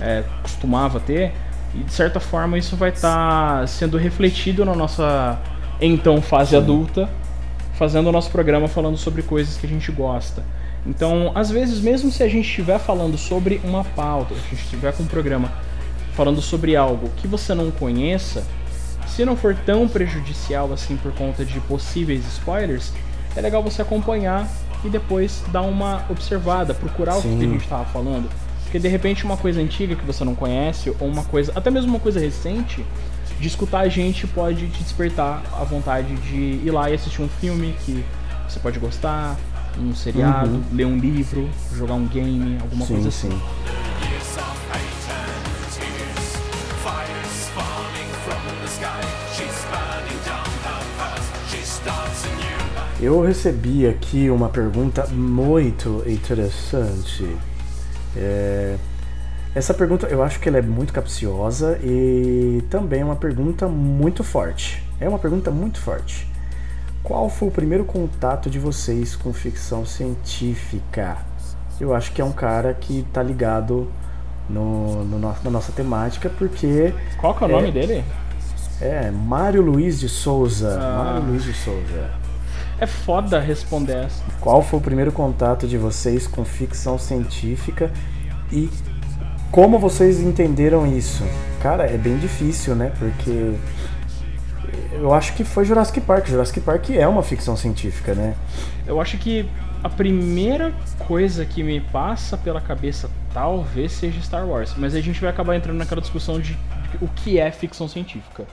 é, 0.01 0.23
costumava 0.41 1.01
ter. 1.01 1.33
E 1.75 1.79
de 1.79 1.93
certa 1.93 2.21
forma 2.21 2.57
isso 2.57 2.77
vai 2.77 2.91
estar 2.91 3.63
tá 3.63 3.67
sendo 3.67 3.97
refletido 3.97 4.65
na 4.65 4.77
nossa 4.77 5.41
então 5.87 6.21
fase 6.23 6.51
Sim. 6.51 6.57
adulta, 6.57 7.09
fazendo 7.75 8.09
o 8.09 8.13
nosso 8.13 8.31
programa 8.31 8.69
falando 8.69 8.97
sobre 8.97 9.23
coisas 9.23 9.57
que 9.57 9.67
a 9.67 9.69
gente 9.69 9.91
gosta. 9.91 10.45
Então, 10.87 11.31
às 11.35 11.51
vezes, 11.51 11.81
mesmo 11.81 12.11
se 12.11 12.23
a 12.23 12.29
gente 12.29 12.47
estiver 12.47 12.79
falando 12.79 13.17
sobre 13.17 13.61
uma 13.65 13.85
pauta, 13.85 14.35
se 14.35 14.41
a 14.41 14.51
gente 14.51 14.65
estiver 14.65 14.93
com 14.93 15.05
um 15.05 15.07
programa 15.07 15.53
falando 16.15 16.41
sobre 16.43 16.77
algo 16.77 17.09
que 17.17 17.27
você 17.27 17.55
não 17.55 17.71
conheça, 17.71 18.45
se 19.07 19.25
não 19.25 19.37
for 19.37 19.55
tão 19.55 19.87
prejudicial 19.89 20.73
assim 20.73 20.97
por 20.97 21.13
conta 21.13 21.45
de 21.45 21.61
possíveis 21.61 22.27
spoilers, 22.27 22.93
é 23.37 23.41
legal 23.41 23.63
você 23.63 23.83
acompanhar 23.83 24.49
e 24.85 24.89
depois 24.89 25.43
dar 25.53 25.63
uma 25.63 26.05
observada, 26.09 26.75
procurar 26.75 27.15
Sim. 27.15 27.35
o 27.35 27.39
que 27.39 27.45
a 27.45 27.49
gente 27.49 27.63
estava 27.63 27.85
falando. 27.87 28.29
Porque 28.65 28.79
de 28.79 28.89
repente 28.89 29.25
uma 29.25 29.37
coisa 29.37 29.61
antiga 29.61 29.95
que 29.95 30.05
você 30.05 30.25
não 30.25 30.35
conhece, 30.35 30.95
ou 30.99 31.07
uma 31.07 31.25
coisa, 31.25 31.53
até 31.55 31.71
mesmo 31.71 31.91
uma 31.91 32.01
coisa 32.01 32.19
recente, 32.19 32.85
de 33.43 33.49
escutar 33.49 33.81
a 33.81 33.89
gente 33.89 34.25
pode 34.25 34.69
te 34.69 34.85
despertar 34.85 35.43
a 35.53 35.65
vontade 35.65 36.15
de 36.15 36.65
ir 36.65 36.71
lá 36.71 36.89
e 36.89 36.95
assistir 36.95 37.23
um 37.23 37.29
filme 37.29 37.75
que 37.85 38.05
você 38.49 38.61
pode 38.61 38.79
gostar, 38.79 39.37
um 39.77 39.93
seriado, 39.93 40.49
uhum. 40.49 40.65
ler 40.73 40.85
um 40.87 40.97
livro, 40.97 41.51
jogar 41.75 41.95
um 41.95 42.07
game, 42.07 42.57
alguma 42.63 42.87
sim, 42.87 42.95
coisa 42.95 43.09
assim. 43.09 43.31
Sim. 43.31 43.41
Eu 53.01 53.21
recebi 53.21 53.89
aqui 53.89 54.31
uma 54.31 54.51
pergunta 54.51 55.09
muito 55.09 56.05
interessante. 56.07 57.27
É, 58.17 58.77
Essa 59.55 59.75
pergunta 59.75 60.07
eu 60.07 60.23
acho 60.23 60.41
que 60.41 60.49
ela 60.49 60.59
é 60.59 60.63
muito 60.63 60.93
capciosa 60.93 61.79
e 61.83 62.65
também 62.71 63.01
é 63.01 63.05
uma 63.05 63.17
pergunta 63.17 63.69
muito 63.69 64.25
forte. 64.25 64.83
É 64.99 65.07
uma 65.07 65.19
pergunta 65.19 65.51
muito 65.51 65.79
forte. 65.79 66.27
Qual 67.03 67.29
foi 67.29 67.49
o 67.49 67.51
primeiro 67.51 67.85
contato 67.85 68.49
de 68.49 68.59
vocês 68.59 69.15
com 69.15 69.33
ficção 69.33 69.85
científica? 69.85 71.19
Eu 71.79 71.95
acho 71.95 72.13
que 72.13 72.23
é 72.23 72.25
um 72.25 72.33
cara 72.33 72.73
que 72.73 73.05
tá 73.13 73.23
ligado 73.23 73.91
no, 74.49 75.05
no, 75.05 75.19
na 75.19 75.51
nossa 75.51 75.73
temática, 75.73 76.31
porque. 76.31 76.95
Qual 77.19 77.35
que 77.35 77.45
é 77.45 77.47
o 77.47 77.51
nome 77.51 77.73
dele? 77.73 78.05
É, 78.81 79.11
Mário 79.11 79.61
Luiz 79.61 80.01
de 80.01 80.09
Souza. 80.09 80.79
Ah. 80.81 81.05
Mário 81.05 81.29
Luiz 81.29 81.45
de 81.45 81.53
Souza. 81.53 82.11
É 82.79 82.87
foda 82.87 83.39
responder 83.39 84.07
essa. 84.07 84.23
Qual 84.41 84.63
foi 84.63 84.79
o 84.79 84.83
primeiro 84.83 85.13
contato 85.13 85.69
de 85.69 85.77
vocês 85.77 86.27
com 86.27 86.45
ficção 86.45 86.99
científica 86.99 87.93
e 88.51 88.69
como 89.53 89.79
vocês 89.79 90.21
entenderam 90.21 90.87
isso? 90.87 91.23
Cara, 91.61 91.85
é 91.85 91.99
bem 91.99 92.17
difícil, 92.17 92.75
né? 92.75 92.91
Porque 92.99 93.55
eu 94.95 95.13
acho 95.13 95.35
que 95.35 95.45
foi 95.45 95.67
Jurassic 95.67 96.01
Park. 96.01 96.27
Jurassic 96.29 96.61
Park 96.63 96.91
é 96.91 97.07
uma 97.07 97.23
ficção 97.23 97.55
científica, 97.55 98.15
né? 98.15 98.35
Eu 98.87 98.99
acho 98.99 99.19
que 99.19 99.47
a 99.85 99.91
primeira 99.91 100.73
coisa 101.07 101.45
que 101.45 101.63
me 101.63 101.81
passa 101.81 102.39
pela 102.39 102.63
cabeça 102.63 103.11
talvez 103.35 103.93
seja 103.93 104.21
Star 104.23 104.47
Wars, 104.47 104.75
mas 104.77 104.95
a 104.95 105.01
gente 105.01 105.21
vai 105.21 105.29
acabar 105.29 105.55
entrando 105.55 105.77
naquela 105.77 106.01
discussão 106.01 106.41
de 106.41 106.57
o 107.01 107.09
que 107.09 107.39
é 107.39 107.51
ficção 107.51 107.87
científica. 107.87 108.47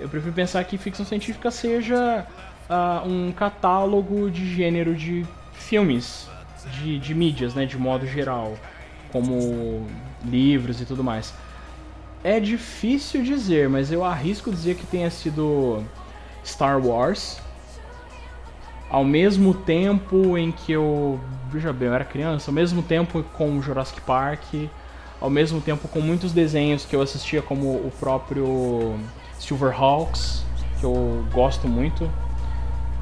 Eu 0.00 0.08
prefiro 0.08 0.32
pensar 0.32 0.64
que 0.64 0.76
ficção 0.76 1.06
científica 1.06 1.48
seja 1.50 2.26
uh, 2.68 3.06
um 3.06 3.30
catálogo 3.30 4.30
de 4.30 4.52
gênero 4.52 4.96
de 4.96 5.24
filmes, 5.52 6.28
de, 6.72 6.98
de 6.98 7.14
mídias, 7.14 7.54
né, 7.54 7.66
de 7.66 7.78
modo 7.78 8.04
geral, 8.06 8.56
como 9.12 9.86
livros 10.24 10.80
e 10.80 10.84
tudo 10.84 11.04
mais. 11.04 11.32
É 12.24 12.38
difícil 12.40 13.22
dizer, 13.22 13.68
mas 13.68 13.90
eu 13.90 14.04
arrisco 14.04 14.50
dizer 14.50 14.76
que 14.76 14.86
tenha 14.86 15.10
sido 15.10 15.84
Star 16.44 16.84
Wars. 16.84 17.38
Ao 18.88 19.04
mesmo 19.04 19.54
tempo 19.54 20.36
em 20.36 20.52
que 20.52 20.72
eu. 20.72 21.18
Veja 21.50 21.72
bem, 21.72 21.88
eu 21.88 21.94
era 21.94 22.04
criança, 22.04 22.50
ao 22.50 22.54
mesmo 22.54 22.82
tempo 22.82 23.22
com 23.34 23.60
Jurassic 23.60 24.00
Park, 24.02 24.68
ao 25.20 25.28
mesmo 25.28 25.60
tempo 25.60 25.86
com 25.88 26.00
muitos 26.00 26.32
desenhos 26.32 26.84
que 26.84 26.96
eu 26.96 27.02
assistia, 27.02 27.42
como 27.42 27.68
o 27.68 27.92
próprio 27.98 28.98
Silverhawks, 29.38 30.44
que 30.78 30.84
eu 30.84 31.26
gosto 31.32 31.68
muito. 31.68 32.04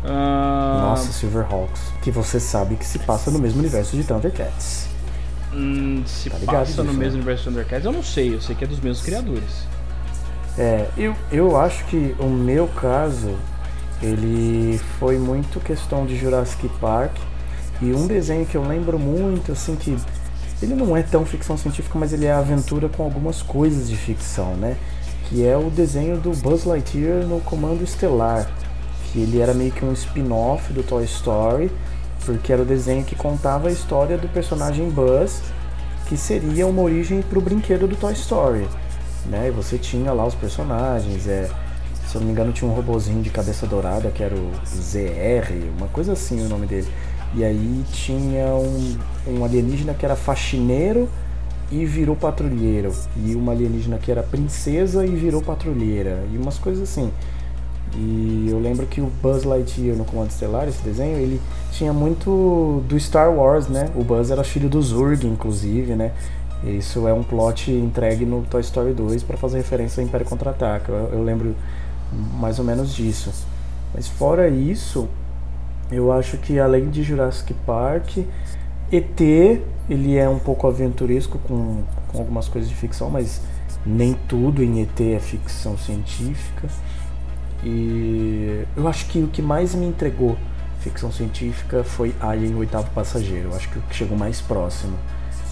Uh... 0.02 0.80
Nossa, 0.80 1.12
Silverhawks. 1.12 1.92
Que 2.02 2.10
você 2.10 2.40
sabe 2.40 2.76
que 2.76 2.86
se 2.86 2.98
passa 3.00 3.30
no 3.30 3.38
mesmo 3.38 3.60
universo 3.60 3.96
de 3.96 4.04
Thundercats. 4.04 4.89
Hum, 5.52 6.02
se 6.06 6.30
tá 6.30 6.38
passa 6.46 6.84
no 6.84 6.92
mesmo 6.92 7.16
universo 7.16 7.44
de 7.44 7.48
Thundercats, 7.50 7.84
eu 7.84 7.92
não 7.92 8.02
sei, 8.02 8.34
eu 8.34 8.40
sei 8.40 8.54
que 8.54 8.64
é 8.64 8.66
dos 8.66 8.80
mesmos 8.80 9.04
criadores. 9.04 9.66
É, 10.56 10.86
eu, 10.96 11.14
eu 11.32 11.56
acho 11.56 11.84
que 11.86 12.14
o 12.18 12.26
meu 12.26 12.68
caso, 12.68 13.36
ele 14.02 14.78
foi 14.98 15.18
muito 15.18 15.58
questão 15.60 16.06
de 16.06 16.16
Jurassic 16.16 16.68
Park 16.80 17.16
e 17.80 17.92
um 17.92 18.06
desenho 18.06 18.44
que 18.46 18.56
eu 18.56 18.62
lembro 18.62 18.98
muito, 18.98 19.52
assim, 19.52 19.74
que 19.74 19.96
ele 20.62 20.74
não 20.74 20.96
é 20.96 21.02
tão 21.02 21.24
ficção 21.24 21.56
científica, 21.56 21.98
mas 21.98 22.12
ele 22.12 22.26
é 22.26 22.32
aventura 22.32 22.88
com 22.88 23.02
algumas 23.02 23.42
coisas 23.42 23.88
de 23.88 23.96
ficção, 23.96 24.54
né? 24.54 24.76
Que 25.28 25.46
é 25.46 25.56
o 25.56 25.70
desenho 25.70 26.18
do 26.18 26.30
Buzz 26.36 26.64
Lightyear 26.64 27.24
no 27.24 27.40
Comando 27.40 27.82
Estelar, 27.82 28.50
que 29.10 29.20
ele 29.20 29.40
era 29.40 29.54
meio 29.54 29.72
que 29.72 29.84
um 29.84 29.92
spin-off 29.92 30.72
do 30.72 30.82
Toy 30.82 31.04
Story, 31.04 31.70
porque 32.24 32.52
era 32.52 32.62
o 32.62 32.64
desenho 32.64 33.04
que 33.04 33.14
contava 33.14 33.68
a 33.68 33.72
história 33.72 34.16
do 34.16 34.28
personagem 34.28 34.88
Buzz, 34.90 35.42
que 36.06 36.16
seria 36.16 36.66
uma 36.66 36.82
origem 36.82 37.22
para 37.22 37.38
o 37.38 37.42
brinquedo 37.42 37.86
do 37.86 37.96
Toy 37.96 38.12
Story. 38.12 38.68
Né? 39.26 39.48
E 39.48 39.50
você 39.50 39.78
tinha 39.78 40.12
lá 40.12 40.26
os 40.26 40.34
personagens, 40.34 41.26
é, 41.26 41.48
se 42.06 42.16
eu 42.16 42.20
não 42.20 42.26
me 42.26 42.32
engano 42.32 42.52
tinha 42.52 42.70
um 42.70 42.74
robozinho 42.74 43.22
de 43.22 43.30
cabeça 43.30 43.66
dourada 43.66 44.10
que 44.10 44.22
era 44.22 44.34
o 44.34 44.50
ZR, 44.66 45.52
uma 45.78 45.86
coisa 45.88 46.12
assim 46.12 46.44
o 46.44 46.48
nome 46.48 46.66
dele. 46.66 46.88
E 47.34 47.44
aí 47.44 47.84
tinha 47.92 48.46
um, 48.46 48.98
um 49.28 49.44
alienígena 49.44 49.94
que 49.94 50.04
era 50.04 50.16
faxineiro 50.16 51.08
e 51.70 51.84
virou 51.86 52.16
patrulheiro. 52.16 52.92
E 53.16 53.34
uma 53.36 53.52
alienígena 53.52 53.98
que 53.98 54.10
era 54.10 54.22
princesa 54.22 55.06
e 55.06 55.14
virou 55.14 55.40
patrulheira. 55.40 56.24
E 56.32 56.36
umas 56.36 56.58
coisas 56.58 56.82
assim. 56.82 57.12
E 57.96 58.48
eu 58.50 58.58
lembro 58.60 58.86
que 58.86 59.00
o 59.00 59.10
Buzz 59.22 59.44
Lightyear 59.44 59.96
no 59.96 60.04
Comando 60.04 60.30
Estelar, 60.30 60.68
esse 60.68 60.82
desenho, 60.82 61.18
ele 61.18 61.40
tinha 61.72 61.92
muito 61.92 62.82
do 62.88 62.98
Star 62.98 63.32
Wars, 63.32 63.68
né? 63.68 63.90
O 63.96 64.04
Buzz 64.04 64.30
era 64.30 64.44
filho 64.44 64.68
do 64.68 64.80
Zurg, 64.80 65.26
inclusive, 65.26 65.94
né? 65.94 66.12
Isso 66.62 67.08
é 67.08 67.12
um 67.12 67.22
plot 67.22 67.70
entregue 67.70 68.24
no 68.24 68.42
Toy 68.42 68.60
Story 68.60 68.92
2 68.92 69.22
para 69.22 69.36
fazer 69.36 69.58
referência 69.58 70.02
ao 70.02 70.06
Império 70.06 70.26
Contra-Ataca. 70.26 70.92
Eu, 70.92 71.18
eu 71.18 71.24
lembro 71.24 71.56
mais 72.38 72.58
ou 72.58 72.64
menos 72.64 72.94
disso. 72.94 73.32
Mas 73.94 74.06
fora 74.06 74.48
isso, 74.48 75.08
eu 75.90 76.12
acho 76.12 76.36
que 76.36 76.58
além 76.58 76.90
de 76.90 77.02
Jurassic 77.02 77.54
Park, 77.66 78.18
ET, 78.92 79.20
ele 79.88 80.16
é 80.16 80.28
um 80.28 80.38
pouco 80.38 80.66
aventuresco 80.66 81.38
com, 81.38 81.82
com 82.08 82.18
algumas 82.18 82.48
coisas 82.48 82.68
de 82.68 82.76
ficção, 82.76 83.10
mas 83.10 83.40
nem 83.84 84.14
tudo 84.28 84.62
em 84.62 84.82
ET 84.82 85.00
é 85.00 85.18
ficção 85.18 85.76
científica. 85.78 86.68
E 87.62 88.64
eu 88.76 88.88
acho 88.88 89.06
que 89.06 89.22
o 89.22 89.28
que 89.28 89.42
mais 89.42 89.74
me 89.74 89.86
entregou 89.86 90.36
ficção 90.80 91.12
científica 91.12 91.84
foi 91.84 92.14
Alien, 92.20 92.54
oitavo 92.54 92.90
passageiro. 92.90 93.50
Eu 93.50 93.56
acho 93.56 93.68
que 93.68 93.78
o 93.78 93.82
que 93.82 93.94
chegou 93.94 94.16
mais 94.16 94.40
próximo. 94.40 94.96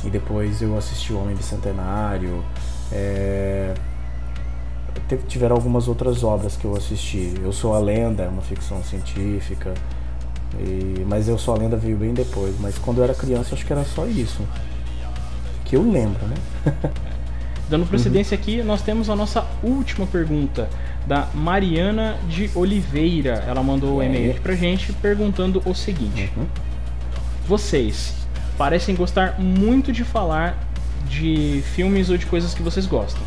E 0.05 0.11
depois 0.11 0.63
eu 0.63 0.77
assisti 0.77 1.13
O 1.13 1.21
Homem 1.21 1.37
Bicentenário. 1.37 2.43
É... 2.91 3.75
Tiveram 5.27 5.57
algumas 5.57 5.89
outras 5.89 6.25
obras 6.25 6.57
que 6.57 6.65
eu 6.65 6.75
assisti. 6.77 7.35
Eu 7.43 7.53
Sou 7.53 7.75
a 7.75 7.79
Lenda, 7.79 8.25
é 8.25 8.29
uma 8.29 8.43
ficção 8.43 8.83
científica. 8.83 9.75
E... 10.59 11.05
Mas 11.07 11.29
Eu 11.29 11.39
Sou 11.39 11.55
a 11.55 11.59
Lenda 11.59 11.77
veio 11.77 11.97
bem 11.97 12.15
depois. 12.15 12.55
Mas 12.59 12.79
quando 12.79 12.99
eu 12.99 13.05
era 13.05 13.15
criança, 13.15 13.55
acho 13.55 13.67
que 13.67 13.73
era 13.73 13.85
só 13.85 14.07
isso. 14.07 14.43
Que 15.65 15.77
eu 15.77 15.83
lembro, 15.83 16.27
né? 16.27 16.37
Dando 17.69 17.85
procedência 17.87 18.35
uhum. 18.35 18.43
aqui, 18.43 18.63
nós 18.63 18.81
temos 18.81 19.11
a 19.11 19.17
nossa 19.17 19.47
última 19.63 20.07
pergunta 20.07 20.71
da 21.07 21.29
Mariana 21.35 22.17
de 22.29 22.51
Oliveira. 22.55 23.45
Ela 23.47 23.63
mandou 23.63 23.97
o 23.97 23.99
um 23.99 24.03
e-mail 24.03 24.31
aqui 24.31 24.41
pra 24.41 24.55
gente 24.55 24.93
perguntando 24.95 25.63
o 25.65 25.75
seguinte: 25.75 26.31
uhum. 26.37 26.47
Vocês 27.47 28.15
parecem 28.57 28.95
gostar 28.95 29.39
muito 29.39 29.93
de 29.93 30.03
falar 30.03 30.59
de 31.09 31.63
filmes 31.75 32.09
ou 32.09 32.17
de 32.17 32.27
coisas 32.27 32.55
que 32.55 32.63
vocês 32.63 32.87
gostam. 32.87 33.23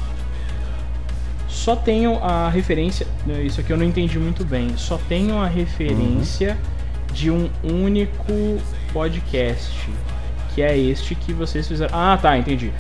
Só 1.48 1.76
tenho 1.76 2.18
a 2.24 2.50
referência. 2.50 3.06
Isso 3.46 3.62
aqui 3.62 3.72
eu 3.72 3.78
não 3.78 3.86
entendi 3.86 4.18
muito 4.18 4.44
bem. 4.44 4.76
Só 4.76 4.98
tenho 5.08 5.38
a 5.38 5.48
referência 5.48 6.58
uhum. 6.58 7.14
de 7.14 7.30
um 7.30 7.50
único 7.64 8.58
podcast. 8.92 9.72
Que 10.56 10.64
é 10.64 10.76
este 10.76 11.14
que 11.14 11.32
vocês 11.32 11.68
fizeram. 11.68 11.96
Ah, 11.96 12.18
tá, 12.20 12.38
entendi. 12.38 12.72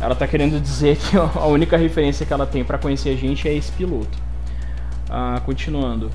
Ela 0.00 0.14
tá 0.14 0.26
querendo 0.26 0.60
dizer 0.60 0.96
que 0.96 1.16
a 1.16 1.46
única 1.46 1.76
referência 1.76 2.26
que 2.26 2.32
ela 2.32 2.46
tem 2.46 2.64
para 2.64 2.78
conhecer 2.78 3.10
a 3.10 3.16
gente 3.16 3.48
é 3.48 3.54
esse 3.54 3.72
piloto. 3.72 4.18
Ah, 5.08 5.40
continuando. 5.44 6.10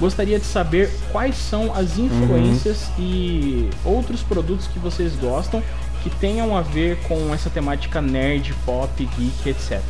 Gostaria 0.00 0.38
de 0.38 0.44
saber 0.44 0.90
quais 1.12 1.36
são 1.36 1.72
as 1.74 1.98
influências 1.98 2.88
uhum. 2.98 3.04
e 3.04 3.70
outros 3.84 4.22
produtos 4.22 4.66
que 4.66 4.78
vocês 4.78 5.14
gostam 5.14 5.62
que 6.02 6.10
tenham 6.10 6.56
a 6.56 6.60
ver 6.60 6.98
com 7.08 7.32
essa 7.32 7.48
temática 7.48 8.02
nerd, 8.02 8.52
pop, 8.66 8.90
geek, 9.16 9.48
etc. 9.48 9.80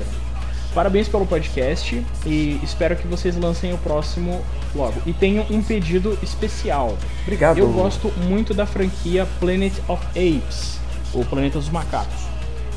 Parabéns 0.74 1.08
pelo 1.08 1.26
podcast 1.26 2.04
e 2.26 2.60
espero 2.62 2.96
que 2.96 3.06
vocês 3.06 3.36
lancem 3.36 3.72
o 3.72 3.78
próximo 3.78 4.44
logo. 4.74 5.00
E 5.06 5.12
tenho 5.12 5.46
um 5.50 5.62
pedido 5.62 6.18
especial. 6.22 6.96
Obrigado. 7.22 7.58
Eu 7.58 7.72
gosto 7.72 8.12
muito 8.28 8.52
da 8.52 8.66
franquia 8.66 9.26
Planet 9.40 9.72
of 9.88 10.04
Apes, 10.08 10.78
o 11.12 11.24
Planeta 11.24 11.58
dos 11.58 11.68
Macacos. 11.68 12.33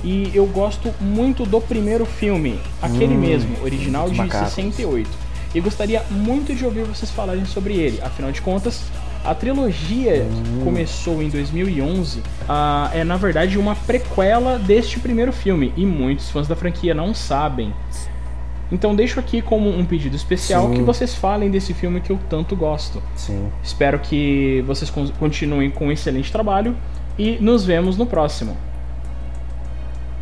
E 0.08 0.32
eu 0.34 0.46
gosto 0.46 0.94
muito 1.02 1.46
do 1.46 1.60
primeiro 1.60 2.06
filme, 2.06 2.58
aquele 2.82 3.14
hum, 3.14 3.20
mesmo, 3.20 3.62
original 3.62 4.10
de 4.10 4.16
macacos. 4.16 4.54
68 4.54 5.28
e 5.54 5.60
gostaria 5.60 6.04
muito 6.10 6.54
de 6.54 6.64
ouvir 6.64 6.84
vocês 6.84 7.10
falarem 7.12 7.44
sobre 7.46 7.76
ele. 7.76 8.00
Afinal 8.02 8.32
de 8.32 8.42
contas, 8.42 8.84
a 9.26 9.34
trilogia 9.34 10.26
hum. 10.26 10.64
começou 10.64 11.22
em 11.22 11.30
2011, 11.30 12.20
uh, 12.20 12.24
é 12.94 13.04
na 13.04 13.18
verdade 13.18 13.58
uma 13.58 13.76
prequela 13.76 14.58
deste 14.58 15.00
primeiro 15.00 15.34
filme 15.34 15.74
e 15.76 15.86
muitos 15.86 16.30
fãs 16.30 16.48
da 16.48 16.56
franquia 16.56 16.94
não 16.94 17.14
sabem. 17.14 17.74
Então 18.72 18.96
deixo 18.96 19.20
aqui 19.20 19.42
como 19.42 19.70
um 19.70 19.86
pedido 19.86 20.16
especial 20.16 20.70
Sim. 20.70 20.76
que 20.76 20.82
vocês 20.84 21.16
falem 21.16 21.50
desse 21.50 21.74
filme 21.74 22.00
que 22.02 22.12
eu 22.12 22.20
tanto 22.30 22.56
gosto. 22.56 23.02
Sim. 23.16 23.50
Espero 23.64 24.00
que 24.00 24.64
vocês 24.68 24.90
continuem 25.20 25.70
com 25.70 25.88
um 25.88 25.92
excelente 25.92 26.32
trabalho 26.32 26.76
e 27.18 27.38
nos 27.42 27.66
vemos 27.66 27.98
no 27.98 28.06
próximo. 28.06 28.56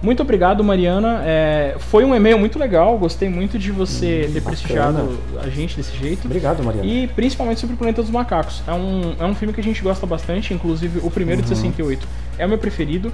Muito 0.06 0.22
obrigado, 0.22 0.63
Mariana. 0.63 1.24
É, 1.26 1.76
foi 1.80 2.06
um 2.06 2.13
e-mail 2.13 2.38
muito 2.38 2.60
legal. 2.60 2.96
Gostei 2.96 3.28
muito 3.28 3.58
de 3.58 3.72
você 3.72 4.28
hum, 4.30 4.34
ter 4.34 4.41
prestigiado 4.41 5.20
a 5.41 5.50
gente 5.50 5.76
desse 5.76 5.98
jeito. 5.98 6.26
Obrigado, 6.26 6.63
Mariana. 6.63 6.88
E 6.88 7.08
principalmente 7.08 7.60
sobre 7.60 7.74
o 7.74 7.78
Planeta 7.78 8.04
dos 8.04 8.12
Macacos. 8.12 8.62
É 8.68 8.72
um, 8.72 9.15
é 9.20 9.26
um 9.26 9.34
filme 9.34 9.52
que 9.52 9.60
a 9.60 9.63
gente 9.63 9.82
gosta 9.82 10.06
bastante. 10.06 10.54
Inclusive, 10.54 11.00
o 11.02 11.10
primeiro 11.10 11.41
uhum. 11.41 11.50
de 11.50 11.56
68 11.56 12.08
é 12.38 12.46
o 12.46 12.50
meu 12.50 12.60
preferido. 12.60 13.12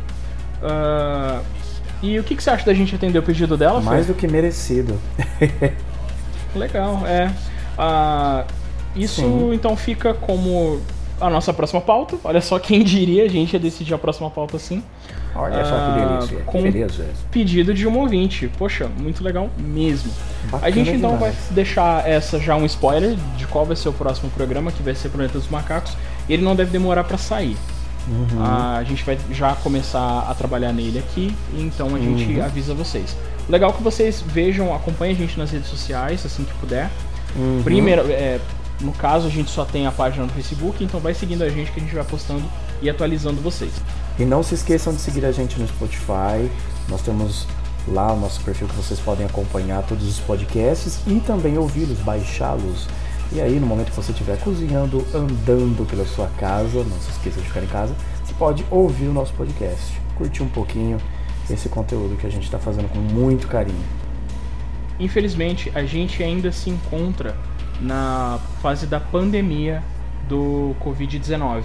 Uh, 0.62 1.42
E 2.04 2.20
o 2.20 2.24
que, 2.24 2.36
que 2.36 2.44
você 2.44 2.50
acha 2.50 2.66
da 2.66 2.74
gente 2.74 2.96
atender 2.96 3.20
o 3.20 3.24
pedido 3.24 3.56
dela, 3.56 3.80
Mais 3.80 4.06
Fê? 4.08 4.14
do 4.14 4.18
que 4.18 4.28
merecido. 4.28 5.00
Legal, 6.56 7.04
é. 7.06 7.32
Ah, 7.78 8.44
isso 8.96 9.22
Sim. 9.22 9.54
então 9.54 9.78
fica 9.78 10.14
como 10.14 10.82
a 11.22 11.30
nossa 11.30 11.54
próxima 11.54 11.80
pauta. 11.82 12.18
Olha 12.24 12.42
só 12.42 12.58
quem 12.60 12.84
diria, 12.84 13.24
a 13.24 13.28
gente 13.30 13.54
ia 13.54 13.60
decidir 13.60 13.94
a 13.94 13.98
próxima 13.98 14.30
pauta 14.30 14.58
assim. 14.58 14.84
Olha 15.34 15.64
só 15.64 15.76
Ah, 15.76 15.94
que 15.94 16.06
delícia. 16.30 16.46
com- 16.46 16.62
Que 16.64 16.72
beleza. 16.72 17.06
Pedido 17.32 17.74
de 17.74 17.88
um 17.88 17.98
ouvinte. 18.00 18.50
Poxa, 18.58 18.90
muito 19.00 19.24
legal 19.24 19.50
mesmo. 19.58 20.12
Bacana 20.46 20.68
a 20.68 20.72
gente 20.72 20.92
então 20.92 21.14
demais. 21.14 21.34
vai 21.36 21.44
deixar 21.52 22.06
essa 22.08 22.38
já 22.40 22.56
um 22.58 22.66
spoiler 22.66 23.16
de 23.38 23.48
qual 23.48 23.66
vai 23.66 23.76
ser 23.78 23.88
o 23.90 23.94
próximo 23.94 24.30
programa, 24.32 24.72
que 24.72 24.84
vai 24.84 24.94
ser 24.94 25.08
Planeta 25.10 25.38
dos 25.40 25.48
Macacos. 25.48 25.94
E 26.28 26.34
ele 26.34 26.44
não 26.44 26.56
deve 26.56 26.72
demorar 26.72 27.06
pra 27.06 27.18
sair. 27.18 27.56
Uhum. 28.10 28.42
Ah, 28.44 28.78
a 28.80 28.84
gente 28.84 29.04
vai 29.06 29.18
já 29.32 29.54
começar 29.56 30.26
a 30.28 30.34
trabalhar 30.34 30.74
nele 30.74 31.00
aqui, 31.00 31.34
e 31.54 31.62
então 31.62 31.96
a 31.96 32.00
gente 32.00 32.34
Uhum. 32.34 32.44
avisa 32.44 32.74
vocês. 32.74 33.16
Legal 33.48 33.72
que 33.74 33.82
vocês 33.84 34.22
vejam, 34.26 34.74
acompanhem 34.74 35.14
a 35.16 35.18
gente 35.18 35.38
nas 35.38 35.52
redes 35.52 35.70
sociais, 35.70 36.26
assim 36.26 36.44
que 36.44 36.54
puder. 36.56 36.90
Uhum. 37.36 37.62
Primeiro, 37.64 38.02
é, 38.12 38.40
no 38.82 38.92
caso, 38.92 39.28
a 39.28 39.30
gente 39.30 39.50
só 39.50 39.64
tem 39.64 39.86
a 39.86 39.92
página 39.92 40.26
no 40.26 40.32
Facebook, 40.32 40.84
então 40.84 41.00
vai 41.00 41.14
seguindo 41.14 41.44
a 41.44 41.50
gente 41.50 41.72
que 41.72 41.80
a 41.80 41.84
gente 41.84 41.94
vai 41.94 42.04
postando 42.04 42.44
e 42.82 42.90
atualizando 42.90 43.42
vocês. 43.42 43.72
E 44.18 44.26
não 44.26 44.42
se 44.44 44.56
esqueçam 44.56 44.94
de 44.94 45.00
seguir 45.00 45.26
a 45.26 45.32
gente 45.32 45.60
no 45.60 45.68
Spotify. 45.68 46.50
Nós 46.90 47.02
temos 47.02 47.48
lá 47.88 48.12
o 48.14 48.20
nosso 48.20 48.42
perfil 48.42 48.68
que 48.68 48.76
vocês 48.76 49.00
podem 49.00 49.26
acompanhar 49.26 49.84
todos 49.84 50.08
os 50.08 50.20
podcasts 50.20 51.00
e 51.08 51.20
também 51.20 51.58
ouvi-los, 51.58 52.00
baixá-los. 52.00 52.88
E 53.32 53.40
aí, 53.40 53.60
no 53.60 53.66
momento 53.66 53.92
que 53.92 53.96
você 53.96 54.12
estiver 54.12 54.38
cozinhando, 54.40 55.06
andando 55.14 55.88
pela 55.88 56.06
sua 56.06 56.28
casa, 56.38 56.84
não 56.84 57.00
se 57.00 57.12
esqueça 57.12 57.40
de 57.40 57.48
ficar 57.48 57.64
em 57.64 57.68
casa, 57.68 57.96
você 58.24 58.34
pode 58.34 58.66
ouvir 58.70 59.08
o 59.08 59.14
nosso 59.14 59.34
podcast, 59.34 60.00
curtir 60.18 60.44
um 60.44 60.50
pouquinho 60.50 60.98
esse 61.50 61.70
conteúdo 61.70 62.18
que 62.18 62.28
a 62.28 62.30
gente 62.30 62.44
está 62.44 62.60
fazendo 62.60 62.90
com 62.90 63.00
muito 63.00 63.48
carinho. 63.48 63.84
Infelizmente, 65.00 65.72
a 65.74 65.84
gente 65.84 66.22
ainda 66.22 66.52
se 66.52 66.70
encontra 66.70 67.36
na 67.82 68.40
fase 68.62 68.86
da 68.86 69.00
pandemia 69.00 69.84
do 70.30 70.76
Covid-19. 70.84 71.64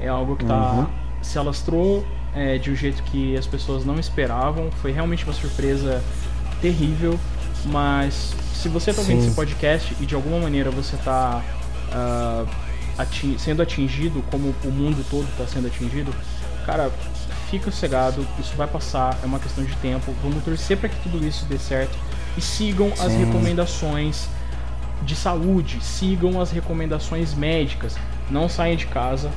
É 0.00 0.08
algo 0.08 0.36
que 0.36 0.44
tá, 0.44 0.72
Uhum. 0.72 0.86
se 1.22 1.38
alastrou 1.38 2.04
é, 2.34 2.58
de 2.58 2.70
um 2.70 2.76
jeito 2.76 3.02
que 3.04 3.36
as 3.36 3.46
pessoas 3.46 3.84
não 3.84 3.98
esperavam. 3.98 4.70
Foi 4.82 4.92
realmente 4.92 5.24
uma 5.24 5.32
surpresa 5.32 6.02
terrível. 6.60 7.18
Mas 7.66 8.34
se 8.52 8.68
você 8.68 8.90
está 8.90 9.00
ouvindo 9.00 9.22
Sim. 9.22 9.28
esse 9.28 9.36
podcast 9.36 9.96
e 10.00 10.04
de 10.04 10.14
alguma 10.14 10.38
maneira 10.38 10.70
você 10.70 10.96
está 10.96 11.42
sendo 13.38 13.62
atingido, 13.62 14.22
como 14.30 14.54
o 14.64 14.70
mundo 14.70 15.04
todo 15.10 15.26
está 15.30 15.46
sendo 15.46 15.66
atingido, 15.68 16.14
cara, 16.66 16.90
fica 17.50 17.70
sossegado, 17.70 18.26
isso 18.38 18.54
vai 18.56 18.66
passar, 18.66 19.18
é 19.22 19.26
uma 19.26 19.38
questão 19.38 19.64
de 19.64 19.74
tempo. 19.76 20.12
Vamos 20.22 20.42
torcer 20.44 20.76
para 20.76 20.88
que 20.88 20.96
tudo 21.08 21.26
isso 21.26 21.44
dê 21.46 21.58
certo 21.58 21.96
e 22.36 22.40
sigam 22.40 22.92
as 23.00 23.12
Sim. 23.12 23.24
recomendações 23.24 24.28
de 25.04 25.14
saúde, 25.14 25.78
sigam 25.82 26.40
as 26.40 26.50
recomendações 26.50 27.34
médicas. 27.34 27.96
Não 28.30 28.48
saiam 28.48 28.76
de 28.76 28.86
casa, 28.86 29.30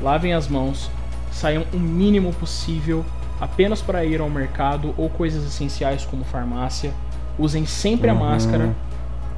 lavem 0.00 0.32
as 0.32 0.48
mãos, 0.48 0.90
saiam 1.30 1.64
o 1.72 1.78
mínimo 1.78 2.32
possível 2.32 3.04
apenas 3.40 3.82
para 3.82 4.04
ir 4.04 4.20
ao 4.20 4.30
mercado 4.30 4.94
ou 4.96 5.08
coisas 5.10 5.44
essenciais 5.44 6.04
como 6.04 6.24
farmácia. 6.24 6.92
Usem 7.38 7.66
sempre 7.66 8.08
a 8.08 8.14
Uhum. 8.14 8.20
máscara, 8.20 8.74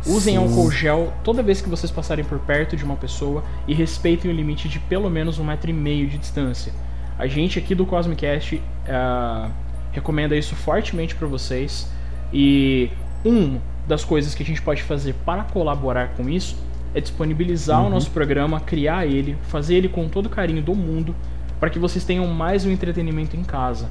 usem 0.05 0.35
Sim. 0.35 0.41
álcool 0.43 0.71
gel 0.71 1.13
toda 1.25 1.43
vez 1.43 1.61
que 1.61 1.69
vocês 1.69 1.91
passarem 1.91 2.25
por 2.25 2.39
perto 2.39 2.77
de 2.77 2.85
uma 2.85 2.97
pessoa 2.97 3.43
e 3.67 3.75
respeitem 3.75 4.31
o 4.31 4.35
limite 4.35 4.69
de 4.69 4.79
pelo 4.79 5.09
menos 5.11 5.39
um 5.39 5.45
metro 5.45 5.71
e 5.71 5.73
meio 5.73 6.07
de 6.09 6.19
distância. 6.19 6.73
A 7.19 7.27
gente 7.27 7.59
aqui 7.59 7.75
do 7.75 7.87
Cosmicast 7.87 8.61
ah, 8.87 9.49
recomenda 9.93 10.37
isso 10.37 10.55
fortemente 10.55 11.15
para 11.15 11.27
vocês 11.27 11.91
e 12.33 12.91
uma 13.25 13.61
das 13.87 14.05
coisas 14.05 14.35
que 14.35 14.43
a 14.43 14.47
gente 14.47 14.61
pode 14.63 14.83
fazer 14.83 15.15
para 15.25 15.45
colaborar 15.45 16.09
com 16.17 16.29
isso 16.29 16.57
é 16.95 17.01
disponibilizar 17.01 17.85
o 17.85 17.91
nosso 17.91 18.11
programa, 18.11 18.59
criar 18.61 19.07
ele, 19.07 19.37
fazer 19.49 19.75
ele 19.77 19.89
com 19.89 20.09
todo 20.09 20.27
o 20.27 20.31
carinho 20.31 20.63
do 20.63 20.75
mundo 20.75 21.15
para 21.61 21.71
que 21.71 21.79
vocês 21.79 22.05
tenham 22.05 22.27
mais 22.27 22.65
um 22.65 22.71
entretenimento 22.71 23.37
em 23.37 23.43
casa. 23.45 23.89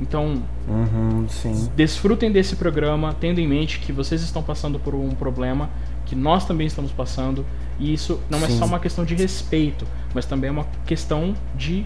Então, 0.00 0.42
Uhum, 0.68 1.26
sim. 1.28 1.68
desfrutem 1.74 2.30
desse 2.30 2.54
programa, 2.56 3.14
tendo 3.18 3.40
em 3.40 3.48
mente 3.48 3.80
que 3.80 3.92
vocês 3.92 4.22
estão 4.22 4.42
passando 4.42 4.78
por 4.78 4.94
um 4.94 5.10
problema, 5.10 5.68
que 6.06 6.14
nós 6.14 6.44
também 6.46 6.66
estamos 6.66 6.92
passando, 6.92 7.44
e 7.78 7.92
isso 7.92 8.20
não 8.30 8.38
é 8.38 8.48
Sim. 8.48 8.58
só 8.58 8.64
uma 8.64 8.78
questão 8.78 9.04
de 9.04 9.14
respeito, 9.14 9.84
mas 10.14 10.24
também 10.24 10.48
é 10.48 10.50
uma 10.52 10.66
questão 10.86 11.34
de 11.56 11.84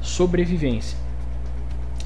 sobrevivência. 0.00 0.96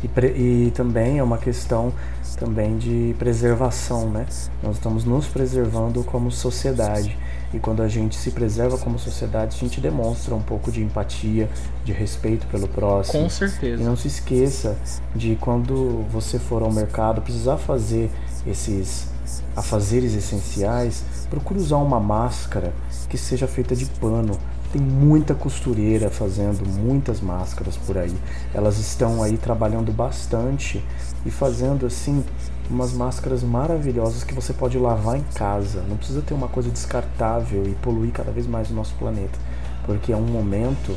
E, 0.03 0.67
e 0.67 0.71
também 0.73 1.19
é 1.19 1.23
uma 1.23 1.39
questão 1.39 1.93
também 2.37 2.77
de 2.77 3.15
preservação, 3.19 4.11
né? 4.11 4.27
Nós 4.63 4.77
estamos 4.77 5.05
nos 5.05 5.27
preservando 5.27 6.03
como 6.03 6.31
sociedade. 6.31 7.17
E 7.55 7.59
quando 7.59 7.83
a 7.83 7.89
gente 7.89 8.17
se 8.17 8.31
preserva 8.31 8.79
como 8.79 8.99
sociedade, 8.99 9.57
a 9.57 9.61
gente 9.61 9.81
demonstra 9.81 10.35
um 10.35 10.41
pouco 10.41 10.73
de 10.73 10.83
empatia, 10.83 11.49
de 11.85 11.93
respeito 11.93 12.47
pelo 12.47 12.67
próximo. 12.67 13.21
Com 13.21 13.27
E 13.27 13.31
certeza. 13.31 13.85
não 13.85 13.95
se 13.95 14.09
esqueça 14.09 14.77
de 15.15 15.37
quando 15.37 16.05
você 16.11 16.39
for 16.39 16.63
ao 16.63 16.73
mercado, 16.73 17.21
precisar 17.21 17.59
fazer 17.59 18.11
esses 18.47 19.07
afazeres 19.55 20.15
essenciais, 20.15 21.05
procure 21.29 21.61
usar 21.61 21.77
uma 21.77 22.01
máscara 22.01 22.73
que 23.09 23.19
seja 23.19 23.47
feita 23.47 23.77
de 23.77 23.85
pano. 23.87 24.39
Tem 24.73 24.81
muita 24.81 25.35
costureira 25.35 26.09
fazendo 26.09 26.67
muitas 26.67 27.21
máscaras 27.21 27.77
por 27.77 27.99
aí. 27.99 28.17
Elas 28.55 28.79
estão 28.79 29.23
aí 29.23 29.37
trabalhando 29.37 29.93
bastante 29.93 30.83
e 31.27 31.31
fazendo 31.31 31.85
assim 31.85 32.25
umas 32.71 32.95
máscaras 32.95 33.43
maravilhosas 33.43 34.25
que 34.25 34.33
você 34.33 34.55
pode 34.55 34.79
lavar 34.79 35.19
em 35.19 35.25
casa. 35.35 35.83
Não 35.87 35.99
precisa 35.99 36.23
ter 36.23 36.33
uma 36.33 36.49
coisa 36.49 36.71
descartável 36.71 37.65
e 37.67 37.75
poluir 37.83 38.13
cada 38.13 38.33
vez 38.33 38.47
mais 38.47 38.71
o 38.71 38.75
nosso 38.75 38.95
planeta, 38.95 39.39
porque 39.85 40.11
é 40.11 40.17
um 40.17 40.27
momento 40.27 40.97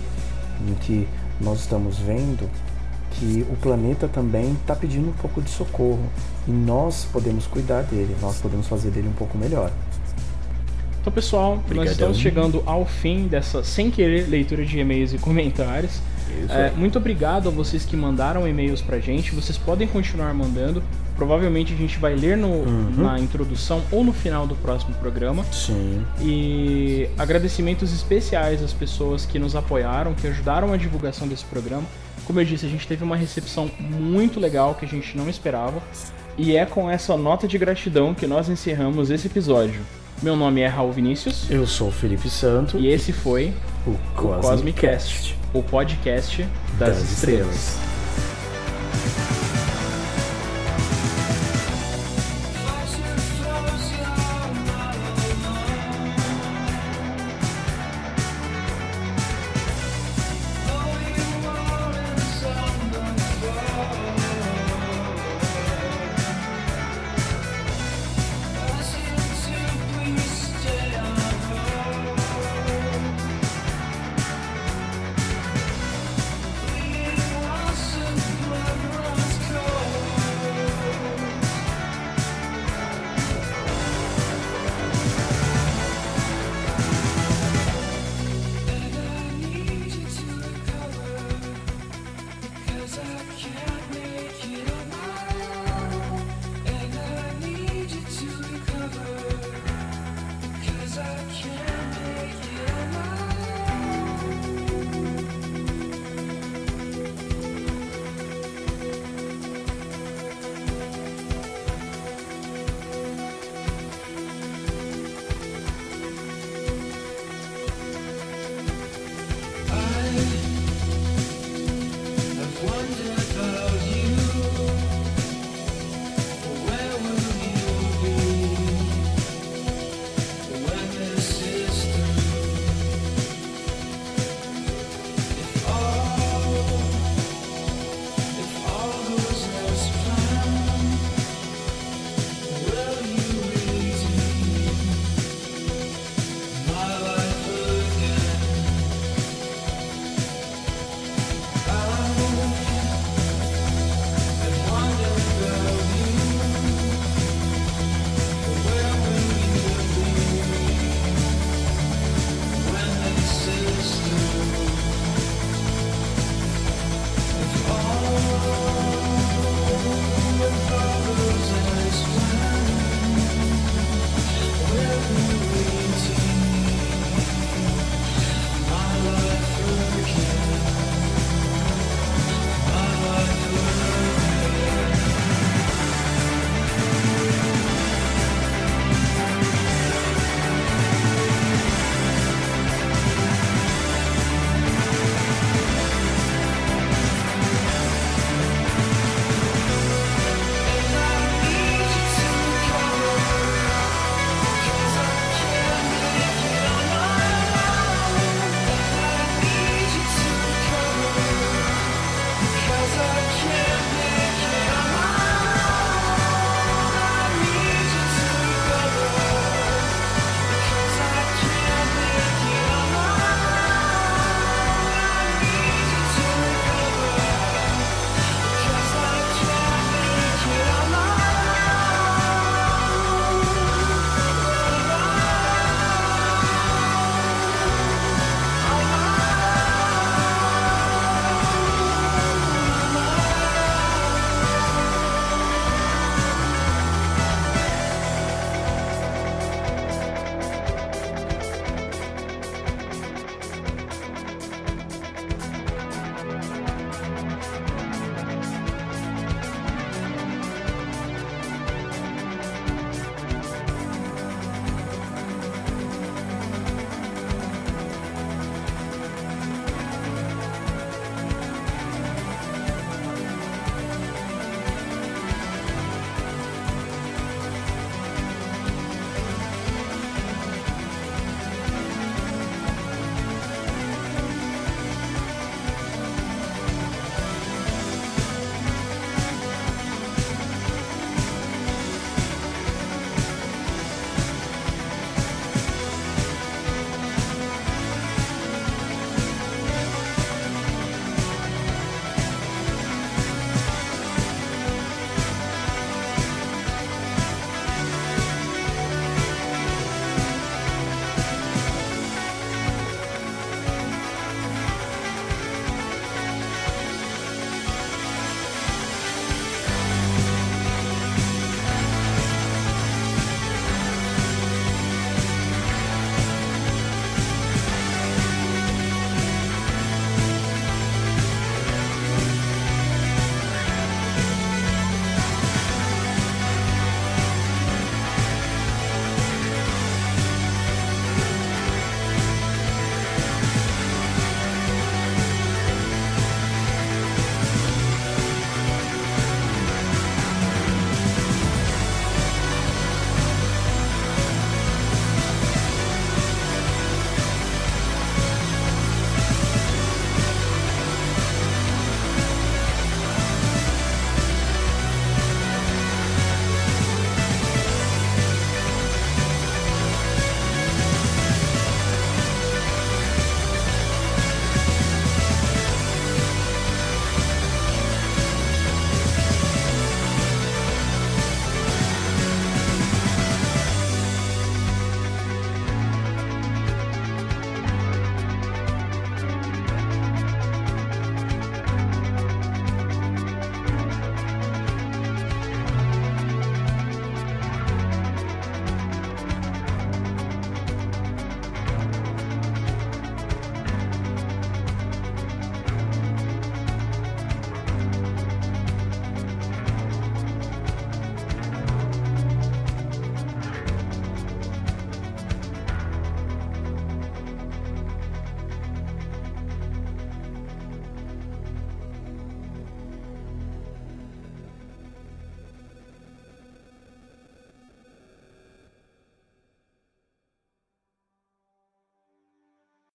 em 0.65 0.73
que 0.75 1.05
nós 1.41 1.59
estamos 1.59 1.97
vendo 1.97 2.49
que 3.11 3.45
o 3.49 3.55
planeta 3.57 4.07
também 4.07 4.53
está 4.53 4.73
pedindo 4.73 5.09
um 5.09 5.13
pouco 5.13 5.41
de 5.41 5.49
socorro 5.49 6.07
e 6.47 6.51
nós 6.51 7.05
podemos 7.11 7.45
cuidar 7.47 7.83
dele, 7.83 8.15
nós 8.21 8.37
podemos 8.37 8.67
fazer 8.67 8.89
dele 8.89 9.09
um 9.09 9.13
pouco 9.13 9.37
melhor. 9.37 9.69
Então, 11.05 11.13
pessoal, 11.13 11.51
nós 11.57 11.65
Obrigadão. 11.65 11.91
estamos 11.91 12.17
chegando 12.17 12.63
ao 12.65 12.83
fim 12.83 13.27
dessa, 13.27 13.63
sem 13.63 13.91
querer, 13.91 14.27
leitura 14.27 14.65
de 14.65 14.79
e-mails 14.79 15.13
e 15.13 15.19
comentários. 15.19 15.99
É, 16.49 16.71
muito 16.71 16.97
obrigado 16.97 17.47
a 17.47 17.51
vocês 17.51 17.85
que 17.85 17.95
mandaram 17.95 18.47
e-mails 18.47 18.81
pra 18.81 18.97
gente. 18.97 19.35
Vocês 19.35 19.55
podem 19.55 19.87
continuar 19.87 20.33
mandando. 20.33 20.81
Provavelmente 21.15 21.71
a 21.73 21.77
gente 21.77 21.99
vai 21.99 22.15
ler 22.15 22.35
no, 22.35 22.47
Uhum. 22.47 22.89
na 22.97 23.19
introdução 23.19 23.83
ou 23.91 24.03
no 24.03 24.11
final 24.11 24.47
do 24.47 24.55
próximo 24.55 24.95
programa. 24.95 25.43
Sim. 25.51 26.03
E 26.19 27.07
agradecimentos 27.19 27.93
especiais 27.93 28.63
às 28.63 28.73
pessoas 28.73 29.27
que 29.27 29.37
nos 29.37 29.55
apoiaram, 29.55 30.15
que 30.15 30.25
ajudaram 30.25 30.73
a 30.73 30.77
divulgação 30.77 31.27
desse 31.27 31.45
programa. 31.45 31.83
Como 32.25 32.39
eu 32.39 32.45
disse, 32.45 32.65
a 32.65 32.69
gente 32.69 32.87
teve 32.87 33.03
uma 33.03 33.15
recepção 33.15 33.69
muito 33.79 34.39
legal 34.39 34.73
que 34.73 34.85
a 34.85 34.89
gente 34.89 35.15
não 35.15 35.29
esperava. 35.29 35.83
E 36.35 36.57
é 36.57 36.65
com 36.65 36.89
essa 36.89 37.15
nota 37.15 37.47
de 37.47 37.59
gratidão 37.59 38.15
que 38.15 38.25
nós 38.25 38.49
encerramos 38.49 39.11
esse 39.11 39.27
episódio. 39.27 39.81
Meu 40.21 40.35
nome 40.35 40.61
é 40.61 40.67
Raul 40.67 40.91
Vinícius 40.91 41.49
Eu 41.49 41.67
sou 41.67 41.89
o 41.89 41.91
Felipe 41.91 42.29
Santo, 42.29 42.77
e 42.77 42.87
esse 42.87 43.11
foi 43.11 43.53
o 43.85 43.91
o 43.91 43.97
Cosmicast, 44.41 45.37
o 45.53 45.61
podcast 45.61 46.43
das, 46.79 46.97
das 46.97 47.11
estrelas. 47.11 47.55
estrelas. 47.55 47.94